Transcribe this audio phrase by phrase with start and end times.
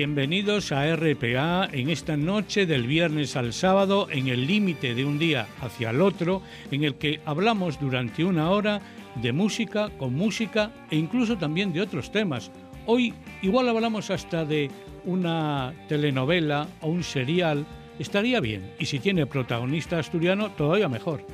[0.00, 5.18] Bienvenidos a RPA en esta noche del viernes al sábado, en el límite de un
[5.18, 6.40] día hacia el otro,
[6.70, 8.80] en el que hablamos durante una hora
[9.16, 12.50] de música, con música e incluso también de otros temas.
[12.86, 14.70] Hoy igual hablamos hasta de
[15.04, 17.66] una telenovela o un serial,
[17.98, 21.26] estaría bien, y si tiene protagonista asturiano, todavía mejor.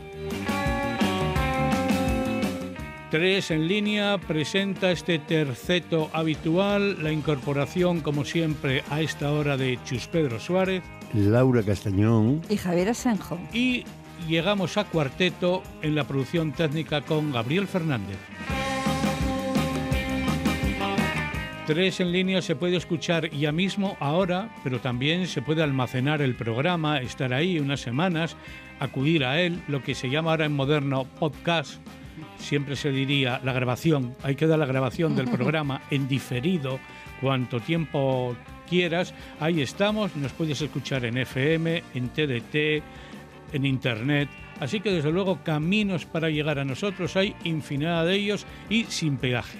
[3.10, 9.78] Tres en línea presenta este terceto habitual, la incorporación como siempre a esta hora de
[9.84, 10.82] Chus Pedro Suárez,
[11.14, 13.38] Laura Castañón y Javier Asenjo.
[13.52, 13.84] Y
[14.26, 18.18] llegamos a cuarteto en la producción técnica con Gabriel Fernández.
[21.64, 26.34] Tres en línea se puede escuchar ya mismo, ahora, pero también se puede almacenar el
[26.34, 28.36] programa, estar ahí unas semanas,
[28.80, 31.80] acudir a él, lo que se llama ahora en moderno podcast
[32.46, 36.78] siempre se diría la grabación, hay que dar la grabación del programa en diferido,
[37.20, 38.36] cuanto tiempo
[38.68, 42.84] quieras, ahí estamos, nos puedes escuchar en FM, en TDT,
[43.52, 44.28] en Internet,
[44.60, 49.16] así que desde luego caminos para llegar a nosotros hay infinidad de ellos y sin
[49.16, 49.58] peaje.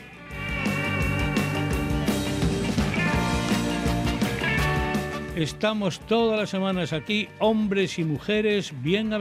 [5.35, 9.13] Estamos todas las semanas aquí, hombres y mujeres, bien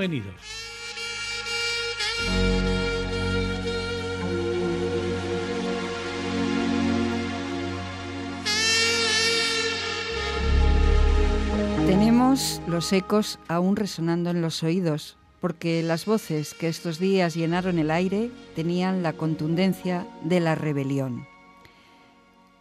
[11.95, 17.79] Tenemos los ecos aún resonando en los oídos, porque las voces que estos días llenaron
[17.79, 21.25] el aire tenían la contundencia de la rebelión.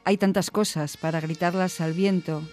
[0.04, 2.44] Hay tantas cosas para gritarlas al viento,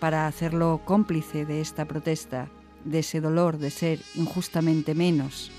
[0.00, 2.48] para hacerlo cómplice de esta protesta,
[2.84, 5.52] de ese dolor de ser injustamente menos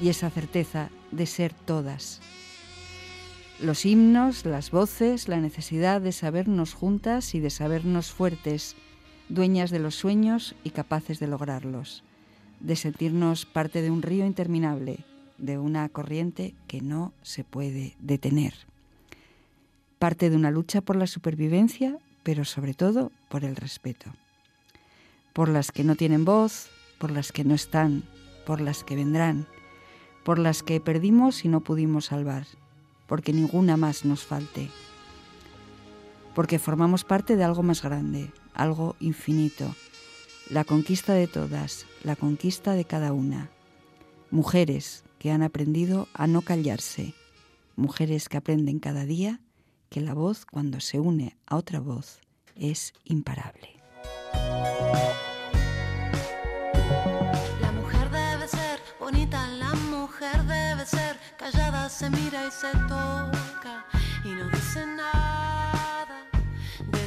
[0.00, 2.22] y esa certeza de ser todas.
[3.60, 8.74] Los himnos, las voces, la necesidad de sabernos juntas y de sabernos fuertes,
[9.28, 12.02] dueñas de los sueños y capaces de lograrlos,
[12.60, 15.04] de sentirnos parte de un río interminable,
[15.38, 18.54] de una corriente que no se puede detener.
[19.98, 24.12] Parte de una lucha por la supervivencia, pero sobre todo por el respeto.
[25.32, 28.04] Por las que no tienen voz, por las que no están,
[28.46, 29.46] por las que vendrán,
[30.24, 32.46] por las que perdimos y no pudimos salvar,
[33.06, 34.70] porque ninguna más nos falte.
[36.34, 39.74] Porque formamos parte de algo más grande, algo infinito,
[40.50, 43.50] la conquista de todas, la conquista de cada una.
[44.30, 47.14] Mujeres que han aprendido a no callarse,
[47.76, 49.40] mujeres que aprenden cada día
[49.88, 52.20] que la voz cuando se une a otra voz
[52.56, 53.70] es imparable.
[57.60, 63.86] La mujer debe ser bonita, la mujer debe ser callada, se mira y se toca
[64.24, 65.57] y no dice nada.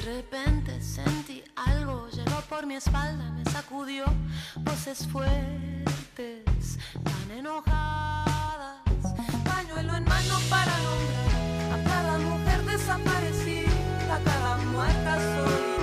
[0.02, 4.06] De repente sentí algo, llegó por mi espalda, me sacudió
[4.62, 8.82] voces fuertes, tan enojadas.
[9.46, 15.81] Pañuelo en mano para nombrar a cada mujer desaparecida, a cada muerta solitaria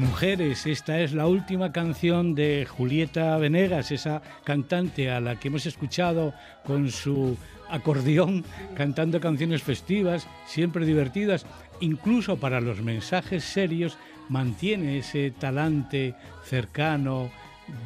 [0.00, 5.66] mujeres, esta es la última canción de Julieta Venegas, esa cantante a la que hemos
[5.66, 6.32] escuchado
[6.64, 7.36] con su
[7.68, 8.44] acordeón
[8.74, 11.44] cantando canciones festivas, siempre divertidas,
[11.80, 13.98] incluso para los mensajes serios,
[14.30, 16.14] mantiene ese talante
[16.44, 17.30] cercano,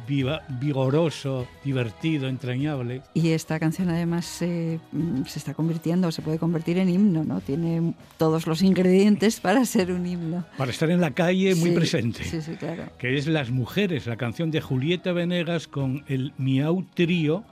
[0.07, 3.01] vigoroso, divertido, entrañable.
[3.13, 7.41] Y esta canción además mm, se está convirtiendo, se puede convertir en himno, ¿no?
[7.41, 10.45] Tiene todos los ingredientes para ser un himno.
[10.57, 12.23] Para estar en la calle muy presente.
[12.23, 12.83] Sí, sí, claro.
[12.97, 17.43] Que es Las Mujeres, la canción de Julieta Venegas con el Miau Trío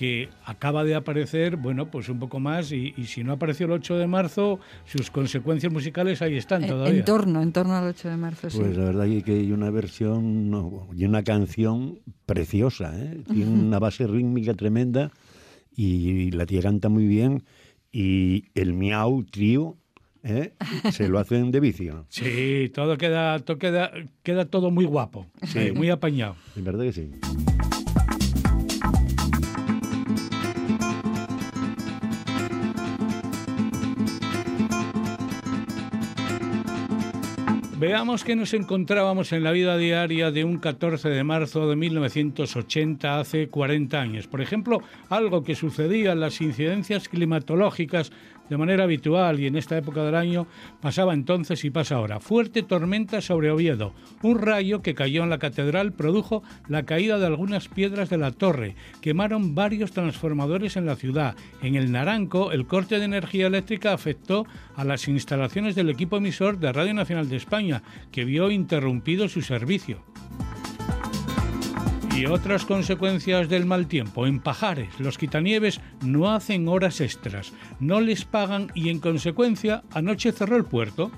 [0.00, 3.98] que acaba de aparecer, bueno, pues un poco más, y, si no apareció el 8
[3.98, 7.00] de marzo, sus consecuencias musicales ahí están todavía.
[7.00, 8.56] En torno, en torno al 8 de marzo, sí.
[8.60, 10.50] Pues la verdad es que hay una versión
[10.96, 13.20] y una canción preciosa, ¿eh?
[13.30, 15.10] tiene una base rítmica tremenda
[15.76, 17.44] y la tía canta muy bien
[17.92, 19.76] y el miau trío
[20.22, 20.54] ¿eh?
[20.92, 22.06] se lo hacen de vicio.
[22.08, 23.92] Sí, todo queda, todo queda,
[24.22, 25.72] queda todo muy guapo, sí.
[25.72, 26.36] muy apañado.
[26.56, 27.10] En verdad que sí.
[37.80, 43.18] Veamos que nos encontrábamos en la vida diaria de un 14 de marzo de 1980,
[43.18, 44.26] hace 40 años.
[44.26, 48.12] Por ejemplo, algo que sucedía las incidencias climatológicas
[48.50, 50.46] de manera habitual y en esta época del año
[50.82, 52.20] pasaba entonces y pasa ahora.
[52.20, 53.94] Fuerte tormenta sobre Oviedo.
[54.22, 58.32] Un rayo que cayó en la catedral produjo la caída de algunas piedras de la
[58.32, 58.74] torre.
[59.00, 61.36] Quemaron varios transformadores en la ciudad.
[61.62, 66.58] En el Naranco, el corte de energía eléctrica afectó a las instalaciones del equipo emisor
[66.58, 70.02] de Radio Nacional de España, que vio interrumpido su servicio.
[72.16, 74.26] Y otras consecuencias del mal tiempo.
[74.26, 80.32] En Pajares, los quitanieves no hacen horas extras, no les pagan y en consecuencia anoche
[80.32, 81.10] cerró el puerto.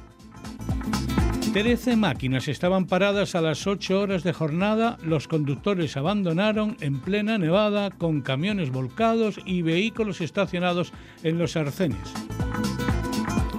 [1.53, 7.37] Trece máquinas estaban paradas a las 8 horas de jornada, los conductores abandonaron en plena
[7.37, 11.99] nevada con camiones volcados y vehículos estacionados en los arcenes.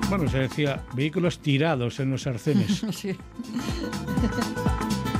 [0.09, 2.83] Bueno, se decía vehículos tirados en los arcenes.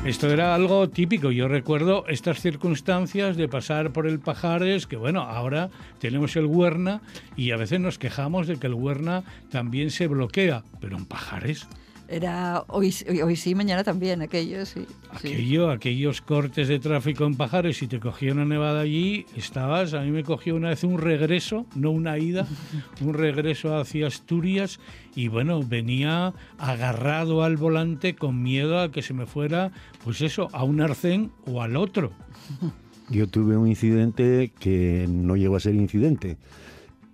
[0.05, 1.31] Esto era algo típico.
[1.31, 5.69] Yo recuerdo estas circunstancias de pasar por el Pajares, que bueno, ahora
[5.99, 7.01] tenemos el Huerna
[7.37, 11.69] y a veces nos quejamos de que el Huerna también se bloquea, pero en Pajares
[12.13, 12.93] era hoy,
[13.23, 14.85] hoy sí, mañana también, aquello, sí.
[15.11, 20.01] Aquello, aquellos cortes de tráfico en Pajares, si te cogía una nevada allí, estabas, a
[20.01, 22.45] mí me cogió una vez un regreso, no una ida,
[23.01, 24.79] un regreso hacia Asturias
[25.15, 29.71] y bueno, venía agarrado al volante con miedo a que se me fuera,
[30.03, 32.11] pues eso, a un arcén o al otro.
[33.09, 36.37] Yo tuve un incidente que no llegó a ser incidente,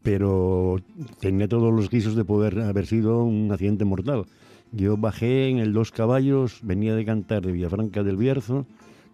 [0.03, 0.81] pero
[1.21, 4.25] tenía todos los guisos de poder haber sido un accidente mortal
[4.71, 8.65] yo bajé en el Dos Caballos, venía de cantar de Villafranca del Bierzo,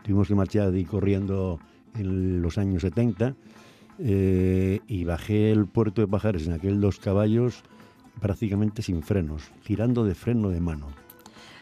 [0.04, 1.60] tuvimos que marchar ahí corriendo
[1.96, 3.36] en los años 70,
[4.00, 7.64] eh, y bajé el puerto de Pajares en aquel Dos Caballos
[8.20, 10.88] prácticamente sin frenos, tirando de freno de mano.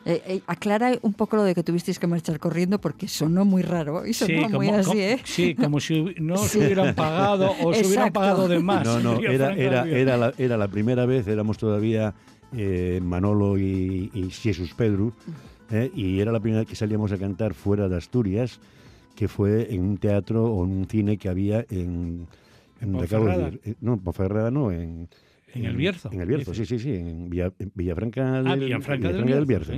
[0.06, 3.62] Eh, eh, aclara un poco lo de que tuvisteis que marchar corriendo porque sonó muy
[3.62, 5.20] raro y sonó muy así, ¿eh?
[5.24, 8.86] Sí, como si no se hubieran pagado o se hubieran pagado de más.
[8.86, 12.14] No, no, era, era, era, la, era la primera vez, éramos todavía
[12.56, 15.14] eh, Manolo y, Jesús Pedro,
[15.72, 18.60] eh, y era la primera vez que salíamos a cantar fuera de Asturias,
[19.16, 22.28] que fue en un teatro o en un cine que había en...
[22.82, 25.10] en, eh, no, Ponferrada no, en...
[25.54, 26.10] En, el Bierzo.
[26.12, 29.74] En el Bierzo, sí, sí, sí, en, Villafranca, del, ah, Villafranca, del, Bierzo.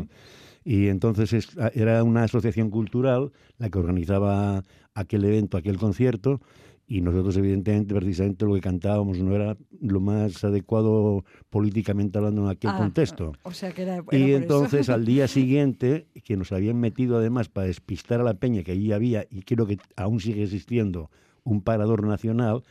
[0.64, 4.64] Y entonces era una asociación cultural la que organizaba
[4.94, 6.40] aquel evento, aquel concierto,
[6.88, 12.50] y nosotros evidentemente precisamente lo que cantábamos no era lo más adecuado políticamente hablando en
[12.50, 13.34] aquel ah, contexto.
[13.44, 17.68] O sea que era, y entonces al día siguiente, que nos habían metido además para
[17.68, 21.10] despistar a la peña que allí había, y creo que aún sigue existiendo,
[21.44, 22.64] un parador nacional,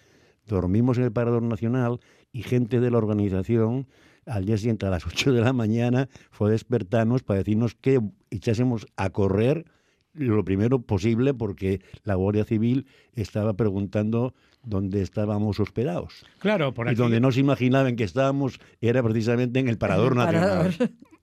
[0.46, 2.00] dormimos en el parador nacional
[2.32, 3.86] y gente de la organización
[4.26, 8.00] al día siguiente a las 8 de la mañana fue a despertarnos para decirnos que
[8.30, 9.64] echásemos a correr
[10.14, 16.24] lo primero posible porque la Guardia Civil estaba preguntando dónde estábamos hospedados.
[16.38, 16.94] Claro, por aquí.
[16.94, 20.74] Y donde no se imaginaban que estábamos era precisamente en el Parador Nacional.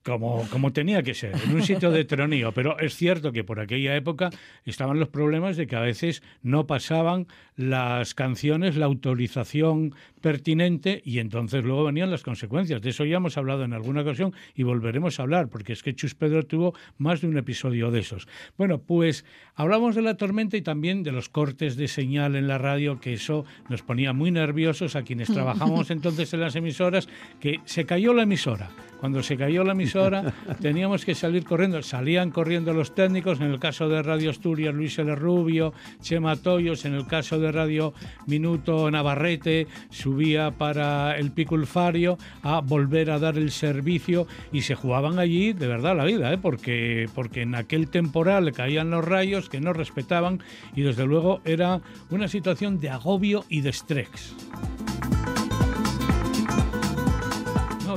[0.04, 2.52] Como, como tenía que ser, en un sitio de tronío.
[2.54, 4.32] Pero es cierto que por aquella época
[4.66, 11.20] estaban los problemas de que a veces no pasaban las canciones, la autorización pertinente y
[11.20, 12.82] entonces luego venían las consecuencias.
[12.82, 15.96] De eso ya hemos hablado en alguna ocasión y volveremos a hablar, porque es que
[15.96, 18.28] Chus Pedro tuvo más de un episodio de esos.
[18.58, 19.26] Bueno, pues
[19.56, 23.14] hablamos de la tormenta y también de los cortes de señal en la radio, que
[23.14, 27.10] eso nos ponía muy nerviosos a quienes trabajamos entonces en las emisoras,
[27.40, 28.70] que se cayó la emisora.
[29.00, 31.82] Cuando se cayó la emisora teníamos que salir corriendo.
[31.82, 35.16] Salían corriendo los técnicos, en el caso de Radio Asturias, Luis L.
[35.16, 37.94] Rubio, Chema Toyos, en el caso de Radio
[38.28, 39.68] Minuto Navarrete,
[40.12, 45.68] subía para el Piculfario a volver a dar el servicio y se jugaban allí de
[45.68, 46.38] verdad la vida, ¿eh?
[46.38, 50.42] porque, porque en aquel temporal caían los rayos que no respetaban
[50.76, 54.36] y desde luego era una situación de agobio y de estrés.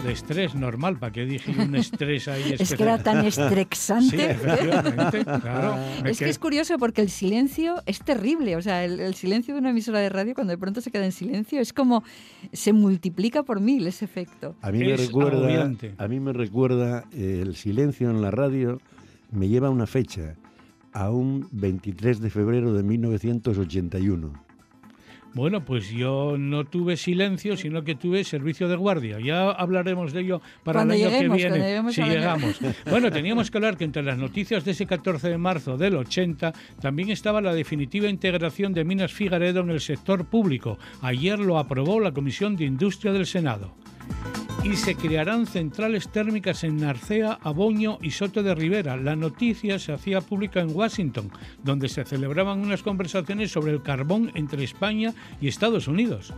[0.01, 2.55] De estrés normal, ¿para qué dije un estrés ahí?
[2.59, 4.05] Es que era tan estresante.
[4.15, 5.77] Sí, efectivamente, claro.
[6.05, 9.71] Es que es curioso porque el silencio es terrible, o sea, el, silencio de una
[9.71, 12.05] emisora de radio cuando de pronto se queda en silencio es como
[12.53, 14.55] se multiplica por mil ese efecto.
[14.63, 18.81] A mí me recuerda, a mí me recuerda el silencio en la radio
[19.35, 20.37] me lleva a una fecha,
[20.93, 24.44] a un 23 de febrero de 1981.
[25.35, 29.19] Bueno, pues yo no tuve silencio, sino que tuve servicio de guardia.
[29.19, 32.61] Ya hablaremos de ello para el año que viene, si llegamos.
[32.89, 36.53] bueno, teníamos que hablar que entre las noticias de ese 14 de marzo del 80
[36.81, 40.79] también estaba la definitiva integración de Minas Figaredo en el sector público.
[41.03, 43.75] Ayer lo aprobó la Comisión de Industria del Senado
[44.65, 48.97] y se crearán centrales térmicas en Narcea, Aboño y Soto de Rivera.
[48.97, 51.31] La noticia se hacía pública en Washington,
[51.63, 56.33] donde se celebraban unas conversaciones sobre el carbón entre España y Estados Unidos.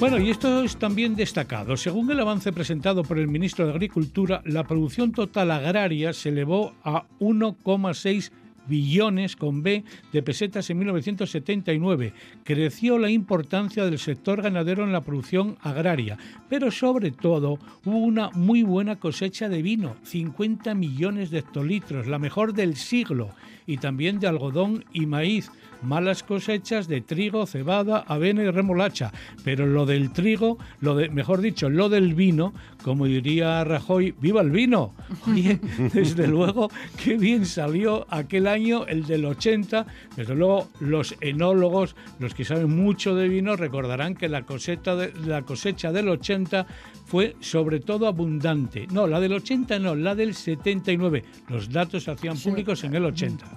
[0.00, 1.76] Bueno, y esto es también destacado.
[1.76, 6.74] Según el avance presentado por el ministro de Agricultura, la producción total agraria se elevó
[6.82, 8.30] a 1,6
[8.66, 12.12] billones con B de pesetas en 1979.
[12.44, 16.18] Creció la importancia del sector ganadero en la producción agraria,
[16.48, 22.18] pero sobre todo hubo una muy buena cosecha de vino, 50 millones de hectolitros, la
[22.18, 23.30] mejor del siglo,
[23.66, 25.50] y también de algodón y maíz,
[25.82, 29.12] malas cosechas de trigo, cebada, avena y remolacha.
[29.44, 34.40] Pero lo del trigo, lo de, mejor dicho, lo del vino, como diría Rajoy, ¡viva
[34.40, 34.94] el vino!
[35.26, 35.60] Oye,
[35.92, 36.70] desde luego,
[37.02, 39.86] qué bien salió aquel año, el del 80.
[40.16, 45.12] Desde luego, los enólogos, los que saben mucho de vino, recordarán que la cosecha, de,
[45.26, 46.66] la cosecha del 80
[47.04, 48.86] fue sobre todo abundante.
[48.90, 51.24] No, la del 80 no, la del 79.
[51.48, 53.55] Los datos se hacían públicos en el 80.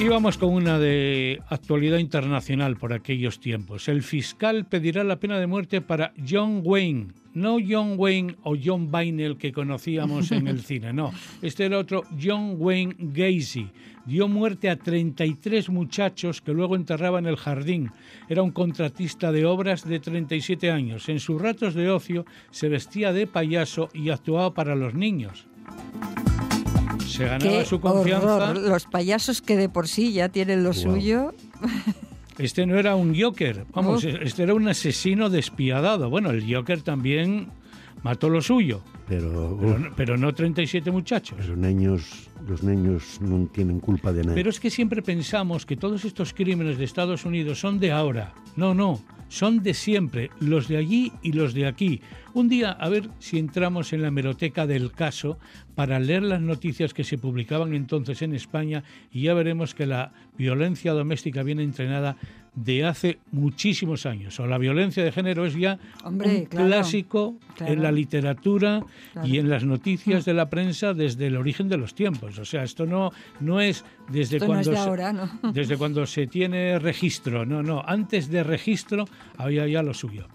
[0.00, 3.86] Y vamos con una de actualidad internacional por aquellos tiempos.
[3.86, 7.08] El fiscal pedirá la pena de muerte para John Wayne.
[7.34, 11.12] No John Wayne o John Bainel que conocíamos en el cine, no.
[11.42, 13.68] Este era otro John Wayne Gacy.
[14.06, 17.90] Dio muerte a 33 muchachos que luego enterraba en el jardín.
[18.26, 21.10] Era un contratista de obras de 37 años.
[21.10, 25.46] En sus ratos de ocio se vestía de payaso y actuaba para los niños
[27.20, 28.54] se ganaba su confianza.
[28.54, 31.34] Los payasos que de por sí ya tienen lo suyo.
[32.38, 36.08] Este no era un Joker, vamos, este era un asesino despiadado.
[36.08, 37.48] Bueno, el Joker también
[38.02, 38.82] mató lo suyo.
[39.06, 39.58] Pero,
[39.96, 41.46] pero, no 37 muchachos.
[41.46, 44.34] Los niños, los niños no tienen culpa de nada.
[44.34, 48.34] Pero es que siempre pensamos que todos estos crímenes de Estados Unidos son de ahora.
[48.56, 52.00] No, no, son de siempre, los de allí y los de aquí.
[52.34, 55.38] Un día, a ver si entramos en la meroteca del caso
[55.76, 60.12] para leer las noticias que se publicaban entonces en España y ya veremos que la
[60.36, 62.16] violencia doméstica viene entrenada
[62.54, 64.38] de hace muchísimos años.
[64.40, 68.84] O la violencia de género es ya un clásico en la literatura
[69.24, 72.38] y en las noticias de la prensa desde el origen de los tiempos.
[72.38, 77.46] O sea, esto no, no es desde cuando se, desde cuando se tiene registro.
[77.46, 77.82] No, no.
[77.86, 80.26] Antes de registro había ya lo suyo.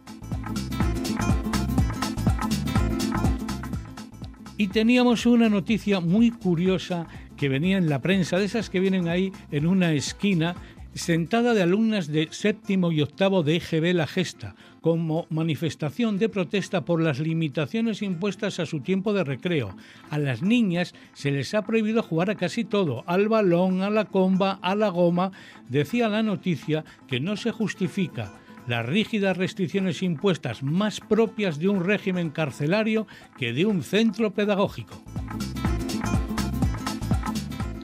[4.58, 9.10] Y teníamos una noticia muy curiosa que venía en la prensa, de esas que vienen
[9.10, 10.56] ahí en una esquina,
[10.96, 16.86] sentada de alumnas de séptimo y octavo de EGB La Gesta, como manifestación de protesta
[16.86, 19.76] por las limitaciones impuestas a su tiempo de recreo.
[20.10, 24.06] A las niñas se les ha prohibido jugar a casi todo, al balón, a la
[24.06, 25.32] comba, a la goma.
[25.70, 28.34] Decía la noticia que no se justifica
[28.68, 33.06] las rígidas restricciones impuestas más propias de un régimen carcelario
[33.38, 35.04] que de un centro pedagógico.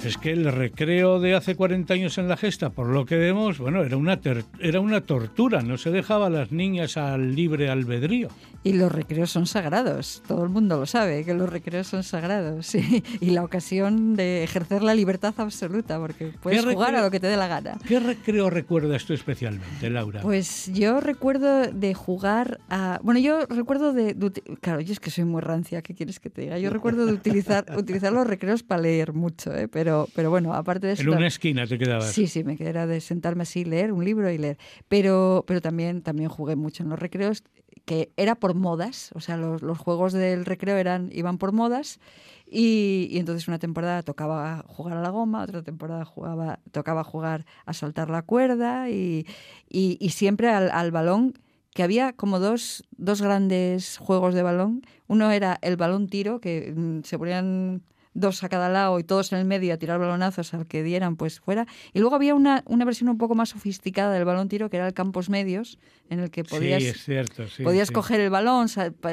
[0.04, 3.60] Es que el recreo de hace 40 años en la gesta, por lo que vemos,
[3.60, 7.70] bueno, era una, ter- era una tortura, no se dejaba a las niñas al libre
[7.70, 8.30] albedrío.
[8.64, 12.66] Y los recreos son sagrados, todo el mundo lo sabe, que los recreos son sagrados.
[12.68, 13.04] sí.
[13.20, 17.28] Y la ocasión de ejercer la libertad absoluta, porque puedes jugar a lo que te
[17.28, 17.78] dé la gana.
[17.88, 20.22] ¿Qué recreo recuerdas tú especialmente, Laura?
[20.22, 23.00] Pues yo recuerdo de jugar a...
[23.04, 24.14] Bueno, yo recuerdo de...
[24.14, 24.32] de
[24.62, 26.58] claro, yo es que soy muy rancia, ¿qué quieres que te diga?
[26.60, 29.68] Yo recuerdo de utilizar, utilizar los recreos para leer mucho, ¿eh?
[29.68, 31.02] pero, pero bueno, aparte de eso...
[31.04, 32.12] en una esquina te quedabas.
[32.12, 34.58] Sí, sí, me quedara de sentarme así, leer un libro y leer.
[34.88, 37.44] Pero, pero también, también jugué mucho en los recreos,
[37.86, 42.00] que era por modas, o sea, los, los juegos del recreo eran, iban por modas.
[42.54, 47.46] Y, y entonces una temporada tocaba jugar a la goma, otra temporada jugaba, tocaba jugar
[47.66, 49.26] a soltar la cuerda y,
[49.70, 51.34] y- y siempre al, al balón,
[51.74, 54.82] que había como dos, dos grandes juegos de balón.
[55.08, 57.82] Uno era el balón tiro, que mm, se ponían
[58.14, 61.16] dos a cada lado y todos en el medio a tirar balonazos al que dieran
[61.16, 61.66] pues fuera.
[61.94, 64.88] Y luego había una, una versión un poco más sofisticada del balón tiro, que era
[64.88, 67.48] el campos medios, en el que podías sí, es cierto.
[67.48, 67.94] sí, podías sí.
[67.94, 68.68] coger el balón,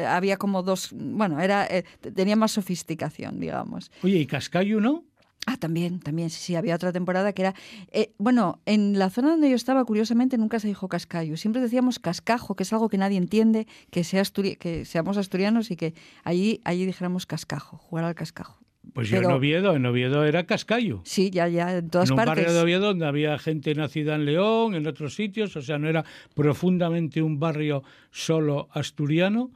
[0.08, 3.90] había como dos, bueno, era eh, tenía más sofisticación, digamos.
[4.02, 5.04] Oye, ¿y Cascayo no?
[5.46, 7.54] Ah, también, también, sí, sí, había otra temporada que era,
[7.90, 11.98] eh, bueno, en la zona donde yo estaba, curiosamente, nunca se dijo cascayo, siempre decíamos
[11.98, 15.94] cascajo, que es algo que nadie entiende, que, sea asturi- que seamos asturianos y que
[16.22, 18.57] allí, allí dijéramos cascajo, jugar al cascajo.
[18.98, 21.02] Pues yo Pero- en Oviedo, en Oviedo era Cascayo.
[21.04, 22.34] Sí, ya, ya, en todas en un partes.
[22.46, 25.88] barrio de Oviedo donde había gente nacida en León, en otros sitios, o sea, no
[25.88, 29.52] era profundamente un barrio solo asturiano,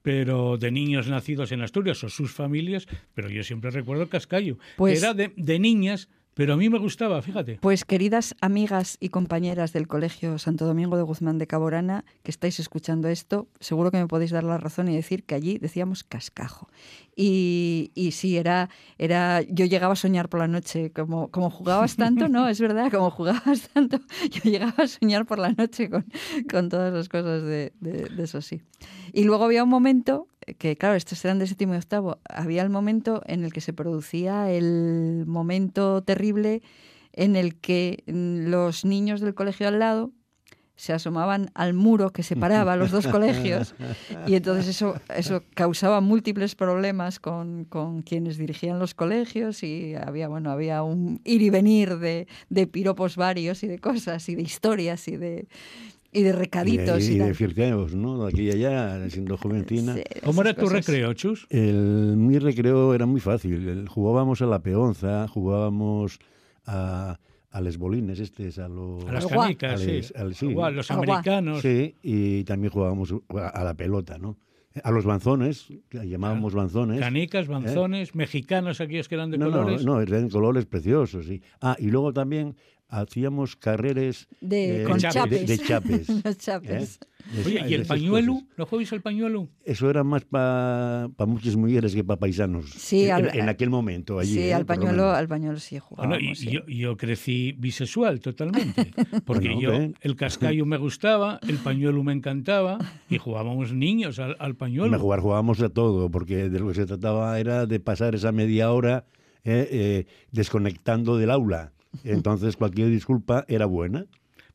[0.00, 5.02] pero de niños nacidos en Asturias o sus familias, pero yo siempre recuerdo Cascayo, Pues-
[5.02, 7.58] era de, de niñas, pero a mí me gustaba, fíjate.
[7.62, 12.60] Pues queridas amigas y compañeras del Colegio Santo Domingo de Guzmán de Caborana, que estáis
[12.60, 16.68] escuchando esto, seguro que me podéis dar la razón y decir que allí decíamos cascajo.
[17.16, 21.96] Y, y sí, era, era, yo llegaba a soñar por la noche, como, como jugabas
[21.96, 23.98] tanto, no, es verdad, como jugabas tanto,
[24.30, 26.04] yo llegaba a soñar por la noche con,
[26.50, 28.60] con todas las cosas de, de- de eso, sí.
[29.14, 30.28] Y luego había un momento,
[30.58, 33.72] que claro, estos eran de séptimo y octavo, había el momento en el que se
[33.72, 36.62] producía el momento terrible
[37.12, 40.12] en el que mm, los niños del colegio al lado
[40.76, 43.74] se asomaban al muro que separaba los dos colegios
[44.26, 50.28] y entonces eso, eso causaba múltiples problemas con, con quienes dirigían los colegios y había,
[50.28, 54.42] bueno, había un ir y venir de, de piropos varios y de cosas y de
[54.42, 55.48] historias y de,
[56.18, 56.98] y de Y recaditos.
[57.06, 57.34] de, y de tal.
[57.34, 58.24] flirteos, ¿no?
[58.24, 59.94] De aquí y allá, siendo jovencina.
[59.94, 61.46] Sí, ¿Cómo era tu recreo, Chus?
[61.50, 63.68] El, mi recreo era muy fácil.
[63.68, 66.18] El- jugábamos a la peonza, jugábamos
[66.64, 67.18] a,
[67.50, 69.04] a los bolines, estes, a los...
[69.06, 70.00] A las canicas, sí.
[70.14, 70.46] Al- al- sí.
[70.46, 71.60] Igual, los americanos.
[71.62, 74.36] Sí, y también jugábamos a a la pelota, ¿no?
[74.84, 77.00] A los banzones, que llamábamos banzones.
[77.00, 79.84] Canicas, banzones, mexicanos, aquellos que eran de no, colores.
[79.86, 81.40] no, no, eran colores preciosos, sí.
[81.62, 82.56] Ah, y luego también
[82.88, 85.14] hacíamos carreras De, eh, con chapes.
[85.14, 85.46] chapes.
[85.48, 86.08] de, de chapes.
[86.24, 86.98] Los chapes.
[87.02, 87.42] ¿eh?
[87.44, 88.34] Oye, ¿y el pañuelo?
[88.34, 88.48] cosas.
[88.56, 89.48] ¿No jugáis al pañuelo?
[89.64, 92.70] Eso era más para muchas mujeres que para paisanos.
[92.70, 94.34] Sí, en, al- en aquel momento, allí.
[94.34, 94.54] sí, ¿eh?
[94.54, 96.22] al pañuelo, al pañuelo sí Bueno, jugábamos.
[96.22, 96.50] y sí.
[96.52, 98.92] yo, yo crecí bisexual totalmente,
[99.24, 99.94] porque Bueno, yo ¿ve?
[100.02, 102.78] el cascayo me gustaba, el pañuelo me encantaba
[103.10, 104.90] y jugábamos niños al, al pañuelo.
[104.92, 108.30] Me jugar jugábamos a todo, porque de lo que se trataba era de pasar esa
[108.30, 109.04] media hora
[109.42, 111.72] eh, eh, desconectando del aula.
[112.04, 114.06] Entonces cualquier disculpa era buena.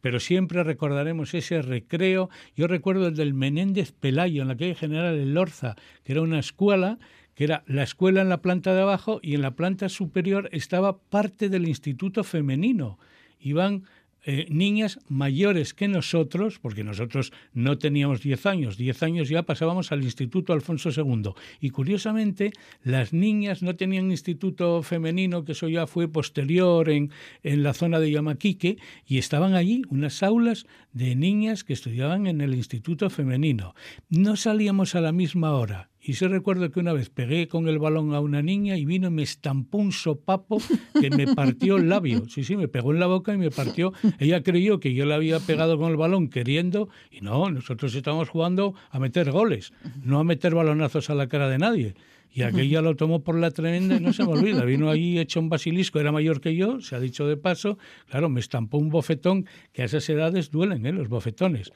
[0.01, 2.29] Pero siempre recordaremos ese recreo.
[2.55, 6.39] Yo recuerdo el del Menéndez Pelayo en la calle General El Lorza, que era una
[6.39, 6.97] escuela,
[7.35, 10.97] que era la escuela en la planta de abajo y en la planta superior estaba
[10.97, 12.97] parte del instituto femenino.
[13.39, 13.83] Iban
[14.23, 19.91] eh, niñas mayores que nosotros, porque nosotros no teníamos 10 años, 10 años ya pasábamos
[19.91, 21.31] al Instituto Alfonso II.
[21.59, 22.51] Y curiosamente,
[22.83, 27.11] las niñas no tenían instituto femenino, que eso ya fue posterior en,
[27.43, 32.41] en la zona de Yamaquique, y estaban allí unas aulas de niñas que estudiaban en
[32.41, 33.75] el instituto femenino.
[34.09, 35.90] No salíamos a la misma hora.
[36.03, 39.07] Y sí recuerdo que una vez pegué con el balón a una niña y vino
[39.07, 40.57] y me estampó un sopapo
[40.99, 42.27] que me partió el labio.
[42.27, 43.93] Sí, sí, me pegó en la boca y me partió.
[44.19, 48.29] Ella creyó que yo le había pegado con el balón queriendo y no, nosotros estábamos
[48.29, 51.95] jugando a meter goles, no a meter balonazos a la cara de nadie.
[52.33, 54.63] Y aquella lo tomó por la tremenda y no se me olvida.
[54.63, 57.77] Vino allí hecho un basilisco, era mayor que yo, se ha dicho de paso.
[58.09, 60.93] Claro, me estampó un bofetón que a esas edades duelen, ¿eh?
[60.93, 61.71] los bofetones.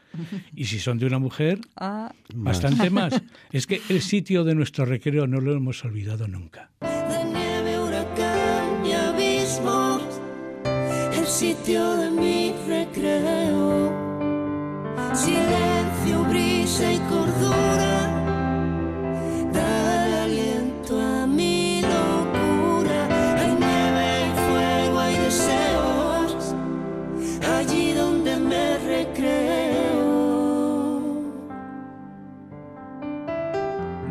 [0.56, 2.62] Y si son de una mujer, Ah, Más.
[2.62, 3.22] Bastante más.
[3.52, 6.72] Es que el sitio de nuestro recreo no lo hemos olvidado nunca.
[6.82, 10.00] de nieve, huracán y abismo,
[11.20, 13.94] el sitio de mi recreo.
[15.13, 17.85] Silencio, brisa y cordura,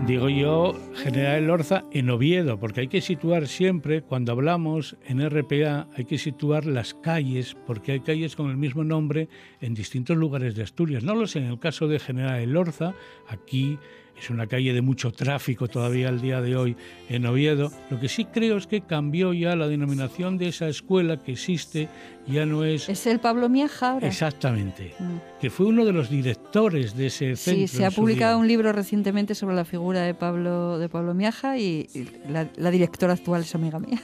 [0.06, 5.88] Digo yo, General Lorza en Oviedo, porque hay que situar siempre, cuando hablamos en RPA,
[5.96, 9.30] hay que situar las calles, porque hay calles con el mismo nombre
[9.62, 11.04] en distintos lugares de Asturias.
[11.04, 12.92] No lo sé, en el caso de General Lorza,
[13.28, 13.78] aquí
[14.18, 16.76] es una calle de mucho tráfico todavía al día de hoy
[17.08, 17.72] en Oviedo.
[17.90, 21.88] Lo que sí creo es que cambió ya la denominación de esa escuela que existe,
[22.26, 22.88] ya no es...
[22.88, 24.06] Es el Pablo Miaja ahora.
[24.06, 25.40] Exactamente, mm.
[25.40, 27.66] que fue uno de los directores de ese centro.
[27.66, 31.58] Sí, se ha publicado un libro recientemente sobre la figura de Pablo, de Pablo Miaja
[31.58, 31.88] y,
[32.28, 34.00] la, la directora actual es amiga mía.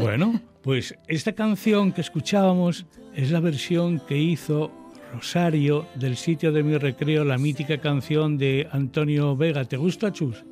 [0.00, 4.70] Bueno, pues esta canción que escuchábamos es la versión que hizo
[5.12, 9.64] Rosario del sitio de mi recreo, la mítica canción de Antonio Vega.
[9.64, 10.44] ¿Te gusta, Chus?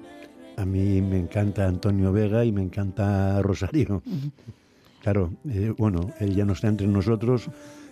[0.57, 4.03] A mí me encanta Antonio Vega y me encanta Rosario.
[5.03, 7.51] Claro, eh, bueno, él ya no está entre nosotros,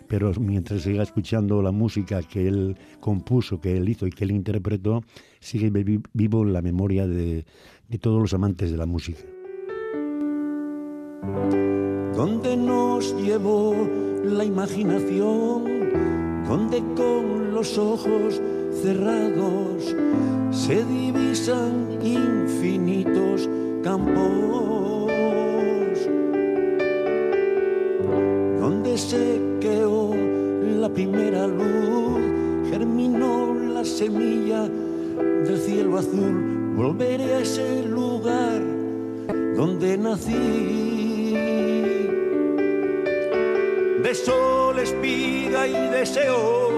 [0.09, 4.31] pero mientras siga escuchando la música que él compuso, que él hizo y que él
[4.31, 5.05] interpretó,
[5.41, 5.71] sigue
[6.13, 7.45] vivo en la memoria de,
[7.89, 9.21] de todos los amantes de la música.
[12.17, 13.75] ¿Dónde nos llevó
[14.25, 16.14] la imaginación?
[16.49, 18.41] Donde con los ojos
[18.83, 19.95] cerrados
[20.51, 23.49] se divisan infinitos
[23.83, 25.11] campos,
[28.61, 30.15] donde se quedó
[30.81, 32.21] la primera luz,
[32.71, 38.63] germinó la semilla del cielo azul, volveré a ese lugar
[39.57, 41.35] donde nací
[44.05, 46.73] de sol, espiga y deseo.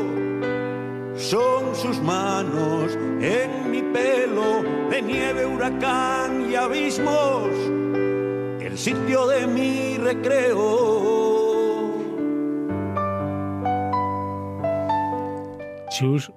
[1.16, 7.50] Son sus manos en mi pelo, de nieve, huracán y abismos,
[8.60, 11.16] el sitio de mi recreo.
[15.98, 16.30] Chus,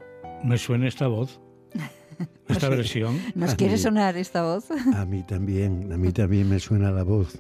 [0.43, 1.39] me suena esta voz.
[2.47, 3.21] Esta versión.
[3.36, 4.71] ¿Nos quiere sonar esta voz?
[4.95, 7.39] A mí también, a mí también me suena la voz.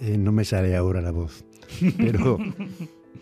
[0.00, 1.44] Eh, no me sale ahora la voz
[1.96, 2.38] pero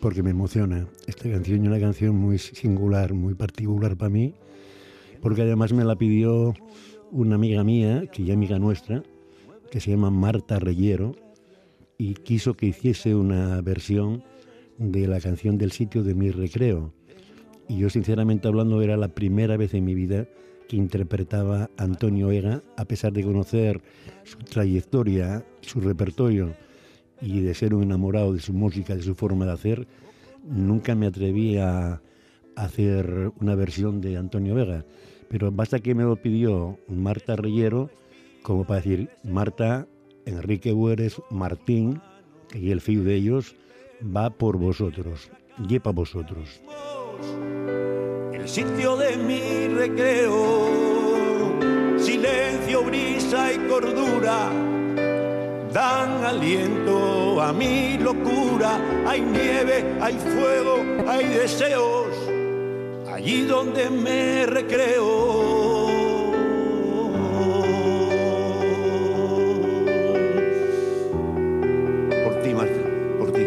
[0.00, 0.86] porque me emociona.
[1.06, 4.34] Esta canción es una canción muy singular, muy particular para mí,
[5.20, 6.54] porque además me la pidió
[7.10, 9.02] una amiga mía, que ya amiga nuestra,
[9.70, 11.14] que se llama Marta Reyero,
[11.96, 14.22] y quiso que hiciese una versión
[14.78, 16.92] de la canción del sitio de mi recreo.
[17.68, 20.26] Y yo sinceramente hablando era la primera vez en mi vida
[20.68, 23.82] que interpretaba Antonio Ega, a pesar de conocer
[24.24, 26.54] su trayectoria, su repertorio
[27.20, 29.86] y de ser un enamorado de su música, de su forma de hacer,
[30.44, 32.00] nunca me atreví a
[32.56, 34.84] hacer una versión de Antonio Vega.
[35.28, 37.90] Pero basta que me lo pidió Marta Reyero,
[38.42, 39.86] como para decir, Marta,
[40.24, 42.00] Enrique Bueres, Martín,
[42.54, 43.54] y el fiu de ellos,
[44.02, 45.30] va por vosotros,
[45.68, 46.62] y para vosotros.
[48.32, 50.70] El sitio de mi recreo,
[51.98, 54.87] silencio, brisa y cordura
[55.72, 58.78] dan aliento a mi locura.
[59.06, 62.08] Hay nieve, hay fuego, hay deseos,
[63.12, 65.88] allí donde me recreo.
[72.24, 72.80] Por ti, Marta,
[73.18, 73.46] por ti.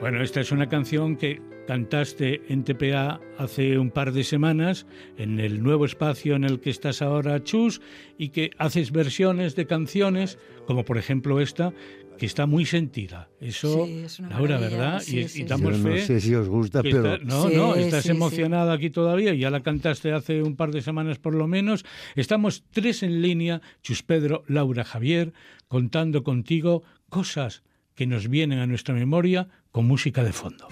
[0.00, 5.38] Bueno, esta es una canción que cantaste en TPA hace un par de semanas, en
[5.38, 7.80] el nuevo espacio en el que estás ahora, Chus,
[8.18, 11.72] y que haces versiones de canciones, como por ejemplo esta,
[12.18, 13.28] que está muy sentida.
[13.40, 13.86] Eso,
[14.30, 15.00] Laura, ¿verdad?
[15.06, 16.00] y, damos fe.
[16.00, 17.18] No sé si os gusta, pero.
[17.18, 21.36] no, no, estás emocionada aquí todavía, ya la cantaste hace un par de semanas por
[21.36, 21.84] lo menos.
[22.16, 25.32] Estamos tres en línea, Chus Pedro, Laura Javier,
[25.68, 27.62] contando contigo cosas
[27.94, 30.66] que nos vienen a nuestra memoria con música de fondo.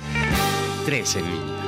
[0.89, 1.68] Tres en línea.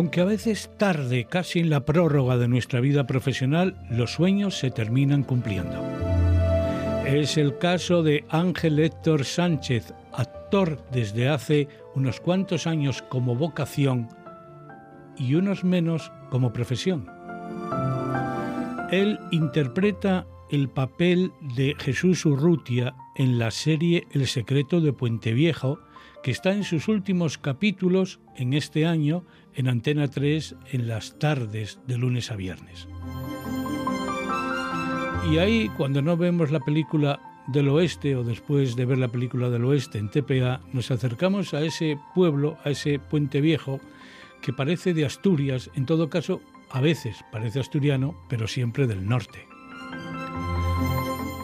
[0.00, 4.70] Aunque a veces tarde, casi en la prórroga de nuestra vida profesional, los sueños se
[4.70, 5.78] terminan cumpliendo.
[7.04, 14.08] Es el caso de Ángel Héctor Sánchez, actor desde hace unos cuantos años como vocación
[15.18, 17.06] y unos menos como profesión.
[18.90, 25.78] Él interpreta el papel de Jesús Urrutia en la serie El secreto de Puente Viejo,
[26.22, 31.80] que está en sus últimos capítulos en este año en Antena 3 en las tardes
[31.86, 32.88] de lunes a viernes.
[35.30, 39.50] Y ahí, cuando no vemos la película del oeste o después de ver la película
[39.50, 43.80] del oeste en TPA, nos acercamos a ese pueblo, a ese puente viejo,
[44.40, 49.46] que parece de Asturias, en todo caso, a veces parece asturiano, pero siempre del norte.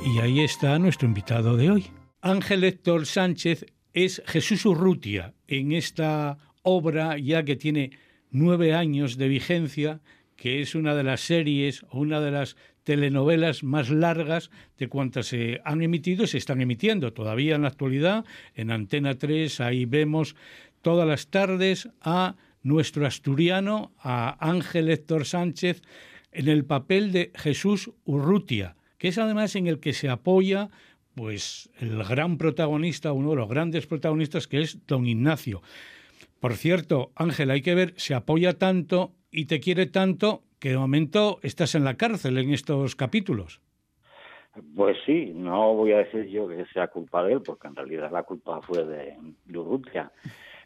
[0.06, 1.86] Y ahí está nuestro invitado de hoy.
[2.22, 7.92] Ángel Héctor Sánchez es Jesús Urrutia en esta obra ya que tiene
[8.30, 10.00] nueve años de vigencia,
[10.34, 15.26] que es una de las series o una de las telenovelas más largas de cuantas
[15.26, 18.24] se han emitido y se están emitiendo todavía en la actualidad.
[18.54, 20.34] En Antena 3 ahí vemos
[20.82, 25.82] todas las tardes a nuestro asturiano, a Ángel Héctor Sánchez,
[26.32, 30.68] en el papel de Jesús Urrutia, que es además en el que se apoya
[31.14, 35.62] pues el gran protagonista, uno de los grandes protagonistas que es don Ignacio.
[36.40, 40.78] Por cierto, Ángel, hay que ver, se apoya tanto y te quiere tanto que de
[40.78, 43.60] momento estás en la cárcel en estos capítulos.
[44.74, 48.10] Pues sí, no voy a decir yo que sea culpa de él, porque en realidad
[48.10, 50.08] la culpa fue de, de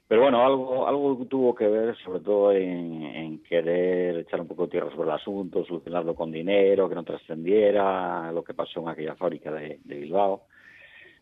[0.07, 4.71] Pero bueno, algo, algo tuvo que ver, sobre todo en, querer echar un poco de
[4.71, 9.17] tierra sobre el asunto, solucionarlo con dinero, que no trascendiera lo que pasó en aquella
[9.17, 10.43] fábrica de, Bilbao.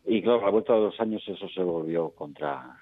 [0.06, 2.76] Y claro, a la vuelta de dos años eso se volvió contra,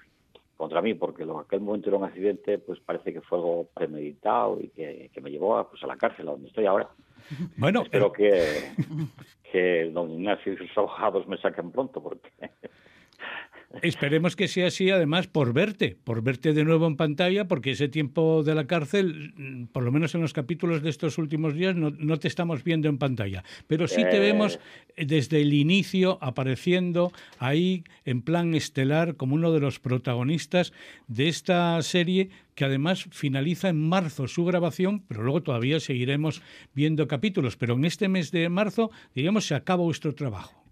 [0.57, 4.59] contra mí, porque lo aquel momento era un accidente, pues parece que fue algo premeditado
[4.59, 6.89] y que, me llevó a, pues, a la cárcel, a donde estoy ahora.
[7.57, 8.71] Bueno, espero que,
[9.51, 12.29] que don Ignacio y sus abogados me saquen pronto, porque
[13.81, 17.89] Esperemos que sea así, además, por verte, por verte de nuevo en pantalla, porque ese
[17.89, 21.75] tiempo de la cárcel, mm, por lo menos en los capítulos de estos últimos días,
[21.75, 23.43] no, te estamos viendo en pantalla.
[23.67, 24.59] Pero sí te vemos
[24.95, 25.05] eh.
[25.05, 30.71] desde el inicio apareciendo ahí en plan estelar como uno de los protagonistas
[31.07, 36.41] de esta serie que además finaliza en marzo su grabación, pero luego todavía seguiremos
[36.73, 37.57] viendo capítulos.
[37.57, 40.66] Pero en este mes de marzo, digamos, se acaba vuestro trabajo.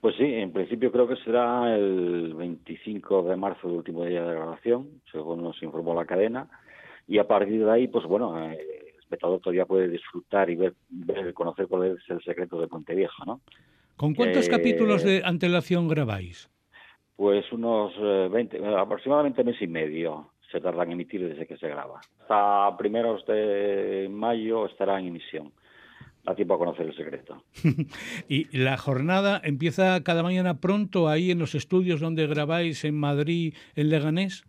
[0.00, 4.34] Pues sí, en principio creo que será el 25 de marzo, el último día de
[4.34, 6.48] grabación, según nos informó la cadena.
[7.08, 8.58] Y a partir de ahí, pues bueno, eh,
[8.92, 13.24] el espectador todavía puede disfrutar y ver, ver, conocer cuál es el secreto de Pontevieja,
[13.26, 13.40] ¿no?
[13.96, 16.48] ¿Con cuántos eh, capítulos de antelación grabáis?
[17.16, 17.92] Pues unos
[18.30, 22.00] 20, eh, aproximadamente mes y medio se tardan en emitir desde que se graba.
[22.20, 25.52] Hasta primeros de mayo estará en emisión
[26.26, 27.42] a tiempo a conocer el secreto.
[28.28, 33.54] ¿Y la jornada empieza cada mañana pronto ahí en los estudios donde grabáis en Madrid,
[33.76, 34.44] en Leganés?